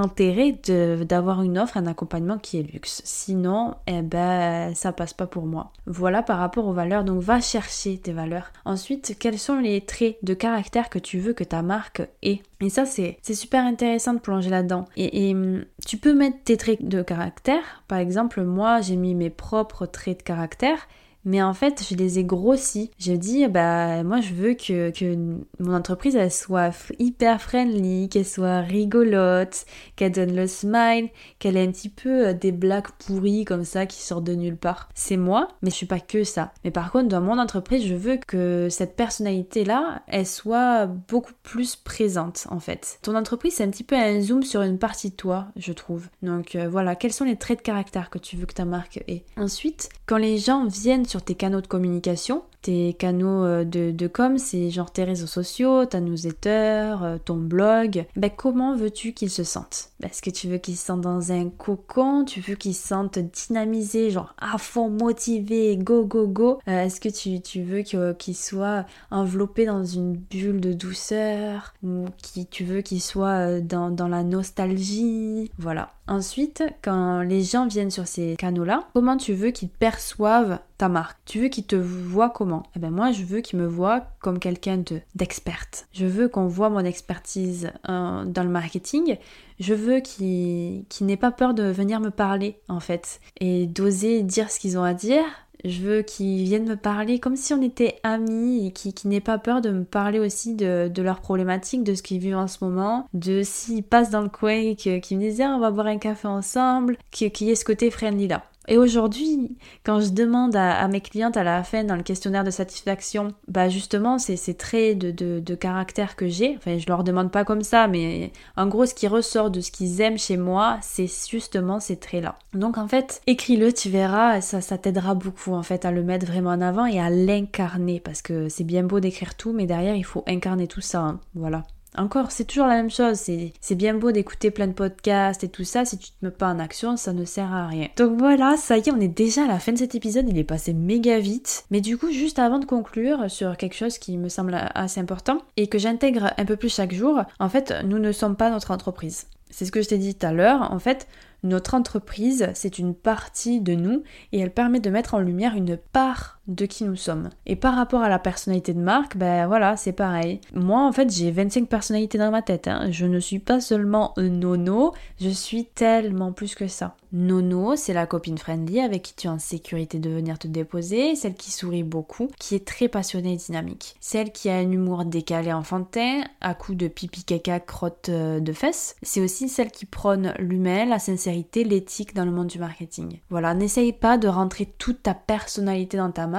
d'avoir 0.51 1.41
une 1.43 1.57
offre, 1.57 1.77
un 1.77 1.87
accompagnement 1.87 2.37
qui 2.37 2.59
est 2.59 2.63
luxe. 2.63 3.01
Sinon, 3.05 3.75
eh 3.87 4.01
ben, 4.01 4.73
ça 4.75 4.91
passe 4.91 5.13
pas 5.13 5.27
pour 5.27 5.45
moi. 5.45 5.71
Voilà 5.85 6.23
par 6.23 6.39
rapport 6.39 6.67
aux 6.67 6.73
valeurs. 6.73 7.03
Donc, 7.03 7.21
va 7.21 7.41
chercher 7.41 7.97
tes 7.97 8.13
valeurs. 8.13 8.51
Ensuite, 8.65 9.15
quels 9.19 9.39
sont 9.39 9.59
les 9.59 9.81
traits 9.81 10.17
de 10.23 10.33
caractère 10.33 10.89
que 10.89 10.99
tu 10.99 11.19
veux 11.19 11.33
que 11.33 11.43
ta 11.43 11.61
marque 11.61 12.01
ait? 12.21 12.41
Et 12.61 12.69
ça, 12.69 12.85
c'est 12.85 13.17
super 13.33 13.63
intéressant 13.63 14.13
de 14.13 14.19
plonger 14.19 14.49
là-dedans. 14.49 14.85
Et, 14.95 15.33
hum, 15.33 15.65
tu 15.85 15.97
peux 15.97 16.13
mettre 16.13 16.37
tes 16.43 16.57
traits 16.57 16.83
de 16.83 17.01
caractère. 17.01 17.83
Par 17.87 17.99
exemple, 17.99 18.43
moi, 18.43 18.81
j'ai 18.81 18.95
mis 18.95 19.15
mes 19.15 19.29
propres 19.29 19.85
traits 19.85 20.19
de 20.19 20.23
caractère 20.23 20.87
mais 21.27 21.41
en 21.41 21.53
fait, 21.53 21.83
je 21.87 21.95
les 21.95 22.19
ai 22.19 22.23
grossis. 22.23 22.89
Je 22.97 23.11
dis, 23.11 23.45
bah, 23.47 24.01
moi, 24.03 24.21
je 24.21 24.33
veux 24.33 24.53
que, 24.53 25.15
mon 25.59 25.75
entreprise, 25.75 26.15
elle 26.15 26.31
soit 26.31 26.71
hyper 26.99 27.41
friendly, 27.41 28.07
qu'elle 28.07 28.25
soit 28.25 28.61
rigolote, 28.61 29.65
qu'elle 29.97 30.13
donne 30.13 30.33
le 30.33 30.47
smile, 30.47 31.09
qu'elle 31.37 31.57
ait 31.57 31.67
un 31.67 31.71
petit 31.71 31.89
peu 31.89 32.27
euh, 32.27 32.33
des 32.33 32.53
blagues 32.53 32.87
pourries 33.05 33.43
comme 33.43 33.65
ça 33.65 33.85
qui 33.85 34.01
sortent 34.01 34.23
de 34.23 34.35
nulle 34.35 34.55
part. 34.55 34.87
C'est 34.95 35.17
moi, 35.17 35.49
mais 35.61 35.69
je 35.69 35.75
suis 35.75 35.85
pas 35.85 35.99
que 35.99 36.23
ça. 36.23 36.53
Mais 36.63 36.71
par 36.71 36.93
contre, 36.93 37.09
dans 37.09 37.19
mon 37.19 37.37
entreprise, 37.39 37.85
je 37.85 37.95
veux 37.95 38.17
que 38.25 38.69
cette 38.69 38.95
personnalité-là, 38.95 40.03
elle 40.07 40.25
soit 40.25 40.85
beaucoup 40.85 41.33
plus 41.43 41.75
présente, 41.75 42.47
en 42.49 42.61
fait. 42.61 42.99
Ton 43.01 43.15
entreprise, 43.15 43.55
c'est 43.55 43.65
un 43.65 43.69
petit 43.69 43.83
peu 43.83 43.95
un 43.95 44.21
zoom 44.21 44.43
sur 44.43 44.61
une 44.61 44.79
partie 44.79 45.09
de 45.09 45.15
toi, 45.15 45.47
je 45.57 45.73
trouve. 45.73 46.07
Donc 46.21 46.55
euh, 46.55 46.69
voilà, 46.69 46.95
quels 46.95 47.11
sont 47.11 47.25
les 47.25 47.35
traits 47.35 47.59
de 47.59 47.63
caractère 47.63 48.09
que 48.09 48.17
tu 48.17 48.37
veux 48.37 48.45
que 48.45 48.53
ta 48.53 48.63
marque 48.63 49.03
ait? 49.09 49.25
Ensuite, 49.35 49.89
quand 50.05 50.15
les 50.15 50.37
gens 50.37 50.65
viennent 50.65 51.05
sur 51.05 51.16
tes 51.21 51.35
canaux 51.35 51.61
de 51.61 51.67
communication, 51.67 52.43
tes 52.67 52.91
canaux 52.91 53.45
euh, 53.45 53.63
de, 53.63 54.07
com, 54.07 54.37
c'est 54.37 54.69
genre 54.71 54.91
tes 54.91 55.05
réseaux 55.05 55.25
sociaux, 55.25 55.85
ta 55.85 56.01
newsletter, 56.01 56.95
euh, 57.01 57.17
ton 57.23 57.37
blog. 57.37 58.05
Ben, 58.17 58.29
comment 58.29 58.75
veux-tu 58.75 59.13
qu'ils 59.13 59.29
se 59.29 59.45
sentent? 59.45 59.91
Ben, 60.01 60.09
Est-ce 60.09 60.21
que 60.21 60.29
tu 60.29 60.49
veux 60.49 60.57
qu'ils 60.57 60.75
se 60.75 60.85
sentent 60.85 60.99
dans 60.99 61.31
un 61.31 61.49
cocon? 61.49 62.25
Tu 62.25 62.41
veux 62.41 62.55
qu'ils 62.55 62.75
se 62.75 62.85
sentent 62.89 63.19
dynamisés, 63.19 64.11
genre 64.11 64.35
à 64.37 64.57
fond 64.57 64.89
motivés, 64.89 65.77
go 65.77 66.03
go 66.03 66.27
go? 66.27 66.59
Euh, 66.67 66.83
Est-ce 66.83 66.99
que 66.99 67.07
tu, 67.07 67.39
tu 67.39 67.61
veux 67.61 67.83
qu'ils 67.83 68.35
soient 68.35 68.85
enveloppés 69.11 69.65
dans 69.65 69.85
une 69.85 70.17
bulle 70.17 70.59
de 70.59 70.73
douceur? 70.73 71.73
Ou 71.83 72.03
qui, 72.21 72.47
tu 72.47 72.65
veux 72.65 72.81
qu'ils 72.81 73.01
soient 73.01 73.61
dans, 73.61 73.91
dans 73.91 74.09
la 74.09 74.23
nostalgie? 74.23 75.49
Voilà. 75.57 75.93
Ensuite, 76.09 76.63
quand 76.81 77.21
les 77.21 77.43
gens 77.43 77.67
viennent 77.67 77.91
sur 77.91 78.07
ces 78.07 78.35
canaux-là, 78.37 78.83
comment 78.93 79.17
tu 79.17 79.33
veux 79.33 79.51
qu'ils 79.51 79.67
perçoivent 79.69 80.59
ta 80.77 80.87
marque? 80.87 81.17
Tu 81.25 81.41
veux 81.41 81.49
qu'ils 81.49 81.65
te 81.65 81.75
voient 81.75 82.29
comment? 82.29 82.56
Eh 82.75 82.79
ben 82.79 82.91
moi, 82.91 83.11
je 83.11 83.23
veux 83.23 83.41
qu'ils 83.41 83.59
me 83.59 83.67
voient 83.67 84.07
comme 84.19 84.39
quelqu'un 84.39 84.83
d'experte. 85.15 85.87
je 85.93 86.05
veux 86.05 86.27
qu'on 86.27 86.47
voit 86.47 86.69
mon 86.69 86.79
expertise 86.79 87.71
euh, 87.89 88.25
dans 88.25 88.43
le 88.43 88.49
marketing. 88.49 89.17
Je 89.59 89.73
veux 89.73 89.99
qu'ils 89.99 90.85
n'aient 91.01 91.17
pas 91.17 91.31
peur 91.31 91.53
de 91.53 91.63
venir 91.63 91.99
me 91.99 92.11
parler, 92.11 92.59
en 92.67 92.79
fait, 92.79 93.19
et 93.39 93.65
d'oser 93.65 94.21
dire 94.23 94.51
ce 94.51 94.59
qu'ils 94.59 94.77
ont 94.77 94.83
à 94.83 94.93
dire 94.93 95.23
je 95.65 95.81
veux 95.81 96.01
qu'ils 96.01 96.43
viennent 96.43 96.67
me 96.67 96.75
parler 96.75 97.19
comme 97.19 97.35
si 97.35 97.53
on 97.53 97.61
était 97.61 97.99
amis 98.03 98.67
et 98.67 98.71
qu'ils 98.71 98.93
n'aient 99.09 99.19
pas 99.19 99.37
peur 99.37 99.61
de 99.61 99.69
me 99.69 99.83
parler 99.83 100.19
aussi 100.19 100.55
de, 100.55 100.87
de 100.87 101.01
leurs 101.01 101.19
problématiques, 101.19 101.83
de 101.83 101.95
ce 101.95 102.03
qu'ils 102.03 102.19
vivent 102.19 102.37
en 102.37 102.47
ce 102.47 102.63
moment, 102.63 103.07
de 103.13 103.41
s'ils 103.43 103.83
passent 103.83 104.09
dans 104.09 104.21
le 104.21 104.29
coin 104.29 104.53
et 104.53 104.75
qu'ils 104.75 105.17
me 105.17 105.21
disent 105.21 105.41
ah, 105.41 105.55
on 105.55 105.59
va 105.59 105.71
boire 105.71 105.87
un 105.87 105.97
café 105.97 106.27
ensemble, 106.27 106.97
qu'il 107.11 107.31
y 107.41 107.49
ait 107.49 107.55
ce 107.55 107.65
côté 107.65 107.91
friendly 107.91 108.27
là. 108.27 108.43
Et 108.69 108.77
aujourd'hui, 108.77 109.57
quand 109.85 110.01
je 110.01 110.09
demande 110.09 110.55
à, 110.55 110.85
mes 110.89 110.99
clientes 110.99 111.37
à 111.37 111.43
la 111.43 111.63
fin 111.63 111.85
dans 111.85 111.95
le 111.95 112.03
questionnaire 112.03 112.43
de 112.43 112.51
satisfaction, 112.51 113.33
bah 113.47 113.69
justement, 113.69 114.19
c'est 114.19 114.35
ces 114.35 114.55
traits 114.55 114.97
de, 114.97 115.39
de, 115.39 115.55
caractère 115.55 116.15
que 116.15 116.27
j'ai, 116.27 116.55
enfin 116.57 116.77
je 116.77 116.85
leur 116.87 117.03
demande 117.03 117.31
pas 117.31 117.45
comme 117.45 117.63
ça, 117.63 117.87
mais 117.87 118.31
en 118.57 118.67
gros 118.67 118.85
ce 118.85 118.93
qui 118.93 119.07
ressort 119.07 119.51
de 119.51 119.61
ce 119.61 119.71
qu'ils 119.71 120.01
aiment 120.01 120.17
chez 120.17 120.37
moi, 120.37 120.77
c'est 120.81 121.07
justement 121.29 121.79
ces 121.79 121.97
traits-là. 121.97 122.35
Donc 122.53 122.77
en 122.77 122.87
fait, 122.87 123.21
écris-le, 123.25 123.71
tu 123.71 123.89
verras, 123.89 124.41
ça, 124.41 124.59
ça 124.59 124.77
t'aidera 124.77 125.15
beaucoup 125.15 125.53
en 125.53 125.63
fait 125.63 125.85
à 125.85 125.91
le 125.91 126.03
mettre 126.03 126.27
vraiment 126.27 126.51
en 126.51 126.61
avant 126.61 126.85
et 126.85 126.99
à 126.99 127.09
l'incarner, 127.09 128.01
parce 128.01 128.21
que 128.21 128.49
c'est 128.49 128.65
bien 128.65 128.83
beau 128.83 128.99
d'écrire 128.99 129.35
tout, 129.35 129.53
mais 129.53 129.65
derrière 129.65 129.95
il 129.95 130.05
faut 130.05 130.23
incarner 130.27 130.67
tout 130.67 130.81
ça, 130.81 130.99
hein. 130.99 131.19
voilà. 131.33 131.63
Encore, 131.97 132.31
c'est 132.31 132.45
toujours 132.45 132.67
la 132.67 132.75
même 132.75 132.91
chose. 132.91 133.17
C'est 133.59 133.75
bien 133.75 133.95
beau 133.95 134.11
d'écouter 134.11 134.51
plein 134.51 134.67
de 134.67 134.73
podcasts 134.73 135.43
et 135.43 135.49
tout 135.49 135.63
ça. 135.63 135.83
Si 135.83 135.97
tu 135.97 136.11
te 136.11 136.25
mets 136.25 136.31
pas 136.31 136.47
en 136.47 136.59
action, 136.59 136.95
ça 136.95 137.11
ne 137.11 137.25
sert 137.25 137.51
à 137.51 137.67
rien. 137.67 137.87
Donc 137.97 138.17
voilà, 138.19 138.55
ça 138.55 138.77
y 138.77 138.81
est, 138.81 138.91
on 138.91 138.99
est 138.99 139.07
déjà 139.07 139.45
à 139.45 139.47
la 139.47 139.59
fin 139.59 139.71
de 139.71 139.79
cet 139.79 139.95
épisode. 139.95 140.29
Il 140.29 140.37
est 140.37 140.43
passé 140.43 140.73
méga 140.73 141.19
vite. 141.19 141.65
Mais 141.71 141.81
du 141.81 141.97
coup, 141.97 142.11
juste 142.11 142.39
avant 142.39 142.59
de 142.59 142.65
conclure 142.65 143.29
sur 143.31 143.57
quelque 143.57 143.75
chose 143.75 143.97
qui 143.97 144.17
me 144.17 144.29
semble 144.29 144.55
assez 144.75 144.99
important 144.99 145.39
et 145.57 145.67
que 145.67 145.79
j'intègre 145.79 146.33
un 146.37 146.45
peu 146.45 146.55
plus 146.55 146.73
chaque 146.73 146.93
jour, 146.93 147.21
en 147.39 147.49
fait, 147.49 147.73
nous 147.83 147.99
ne 147.99 148.11
sommes 148.11 148.35
pas 148.35 148.51
notre 148.51 148.71
entreprise. 148.71 149.27
C'est 149.49 149.65
ce 149.65 149.71
que 149.71 149.81
je 149.81 149.87
t'ai 149.87 149.97
dit 149.97 150.13
tout 150.13 150.25
à 150.25 150.33
l'heure. 150.33 150.71
En 150.71 150.79
fait, 150.79 151.07
notre 151.43 151.73
entreprise, 151.73 152.49
c'est 152.53 152.79
une 152.79 152.93
partie 152.93 153.61
de 153.61 153.75
nous 153.75 154.03
et 154.31 154.39
elle 154.39 154.53
permet 154.53 154.79
de 154.79 154.89
mettre 154.89 155.13
en 155.13 155.19
lumière 155.19 155.55
une 155.55 155.77
part 155.77 156.36
de 156.47 156.65
qui 156.65 156.83
nous 156.83 156.95
sommes. 156.95 157.29
Et 157.45 157.55
par 157.55 157.75
rapport 157.75 158.01
à 158.01 158.09
la 158.09 158.19
personnalité 158.19 158.73
de 158.73 158.79
marque, 158.79 159.17
ben 159.17 159.47
voilà, 159.47 159.77
c'est 159.77 159.91
pareil. 159.93 160.39
Moi, 160.53 160.81
en 160.81 160.91
fait, 160.91 161.11
j'ai 161.11 161.31
25 161.31 161.67
personnalités 161.67 162.17
dans 162.17 162.31
ma 162.31 162.41
tête. 162.41 162.67
Hein. 162.67 162.87
Je 162.91 163.05
ne 163.05 163.19
suis 163.19 163.39
pas 163.39 163.59
seulement 163.59 164.13
Nono, 164.17 164.93
je 165.19 165.29
suis 165.29 165.65
tellement 165.65 166.31
plus 166.31 166.55
que 166.55 166.67
ça. 166.67 166.95
Nono, 167.13 167.75
c'est 167.75 167.93
la 167.93 168.05
copine 168.05 168.37
friendly 168.37 168.81
avec 168.81 169.01
qui 169.01 169.13
tu 169.15 169.27
es 169.27 169.29
en 169.29 169.39
sécurité 169.39 169.99
de 169.99 170.09
venir 170.09 170.37
te 170.37 170.47
déposer, 170.47 171.15
celle 171.15 171.35
qui 171.35 171.51
sourit 171.51 171.83
beaucoup, 171.83 172.29
qui 172.37 172.55
est 172.55 172.67
très 172.67 172.87
passionnée 172.89 173.33
et 173.33 173.37
dynamique. 173.37 173.95
Celle 174.01 174.31
qui 174.31 174.49
a 174.49 174.57
un 174.57 174.71
humour 174.71 175.05
décalé 175.05 175.53
enfantin, 175.53 176.21
à 176.41 176.53
coups 176.53 176.77
de 176.77 176.87
pipi 176.87 177.23
caca 177.23 177.59
crotte 177.59 178.09
euh, 178.09 178.39
de 178.39 178.53
fesses. 178.53 178.95
C'est 179.01 179.21
aussi 179.21 179.47
celle 179.47 179.71
qui 179.71 179.85
prône 179.85 180.33
l'humain, 180.37 180.85
la 180.85 180.99
sincérité, 180.99 181.63
l'éthique 181.63 182.13
dans 182.13 182.25
le 182.25 182.31
monde 182.31 182.47
du 182.47 182.59
marketing. 182.59 183.19
Voilà, 183.29 183.53
n'essaye 183.53 183.93
pas 183.93 184.17
de 184.17 184.27
rentrer 184.27 184.65
toute 184.77 185.03
ta 185.03 185.13
personnalité 185.13 185.97
dans 185.97 186.11
ta 186.11 186.27
marque 186.27 186.36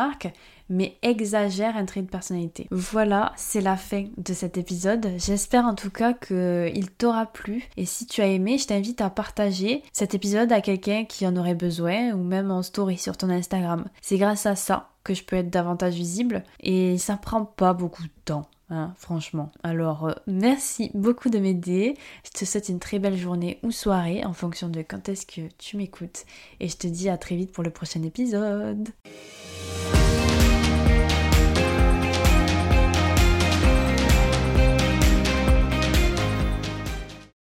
mais 0.68 0.96
exagère 1.02 1.76
un 1.76 1.84
trait 1.84 2.02
de 2.02 2.08
personnalité. 2.08 2.66
Voilà, 2.70 3.32
c'est 3.36 3.60
la 3.60 3.76
fin 3.76 4.06
de 4.16 4.32
cet 4.32 4.58
épisode. 4.58 5.08
J'espère 5.16 5.64
en 5.64 5.74
tout 5.74 5.90
cas 5.90 6.12
qu'il 6.12 6.90
t'aura 6.90 7.26
plu. 7.26 7.64
Et 7.76 7.86
si 7.86 8.06
tu 8.06 8.20
as 8.20 8.26
aimé, 8.26 8.58
je 8.58 8.66
t'invite 8.66 9.00
à 9.00 9.10
partager 9.10 9.82
cet 9.92 10.14
épisode 10.14 10.52
à 10.52 10.60
quelqu'un 10.60 11.04
qui 11.04 11.26
en 11.26 11.36
aurait 11.36 11.54
besoin 11.54 12.12
ou 12.12 12.22
même 12.22 12.50
en 12.50 12.62
story 12.62 12.98
sur 12.98 13.16
ton 13.16 13.30
Instagram. 13.30 13.86
C'est 14.02 14.18
grâce 14.18 14.46
à 14.46 14.56
ça 14.56 14.90
que 15.04 15.14
je 15.14 15.24
peux 15.24 15.36
être 15.36 15.50
davantage 15.50 15.94
visible 15.94 16.44
et 16.60 16.98
ça 16.98 17.16
prend 17.16 17.44
pas 17.44 17.72
beaucoup 17.72 18.02
de 18.02 18.10
temps. 18.24 18.46
Hein, 18.70 18.92
franchement. 18.98 19.50
Alors, 19.62 20.08
euh, 20.08 20.12
merci 20.26 20.90
beaucoup 20.92 21.30
de 21.30 21.38
m'aider. 21.38 21.94
Je 22.22 22.38
te 22.38 22.44
souhaite 22.44 22.68
une 22.68 22.80
très 22.80 22.98
belle 22.98 23.16
journée 23.16 23.58
ou 23.62 23.70
soirée 23.70 24.22
en 24.26 24.34
fonction 24.34 24.68
de 24.68 24.82
quand 24.82 25.08
est-ce 25.08 25.24
que 25.24 25.48
tu 25.56 25.78
m'écoutes. 25.78 26.26
Et 26.60 26.68
je 26.68 26.76
te 26.76 26.86
dis 26.86 27.08
à 27.08 27.16
très 27.16 27.34
vite 27.34 27.50
pour 27.50 27.64
le 27.64 27.70
prochain 27.70 28.02
épisode. 28.02 28.90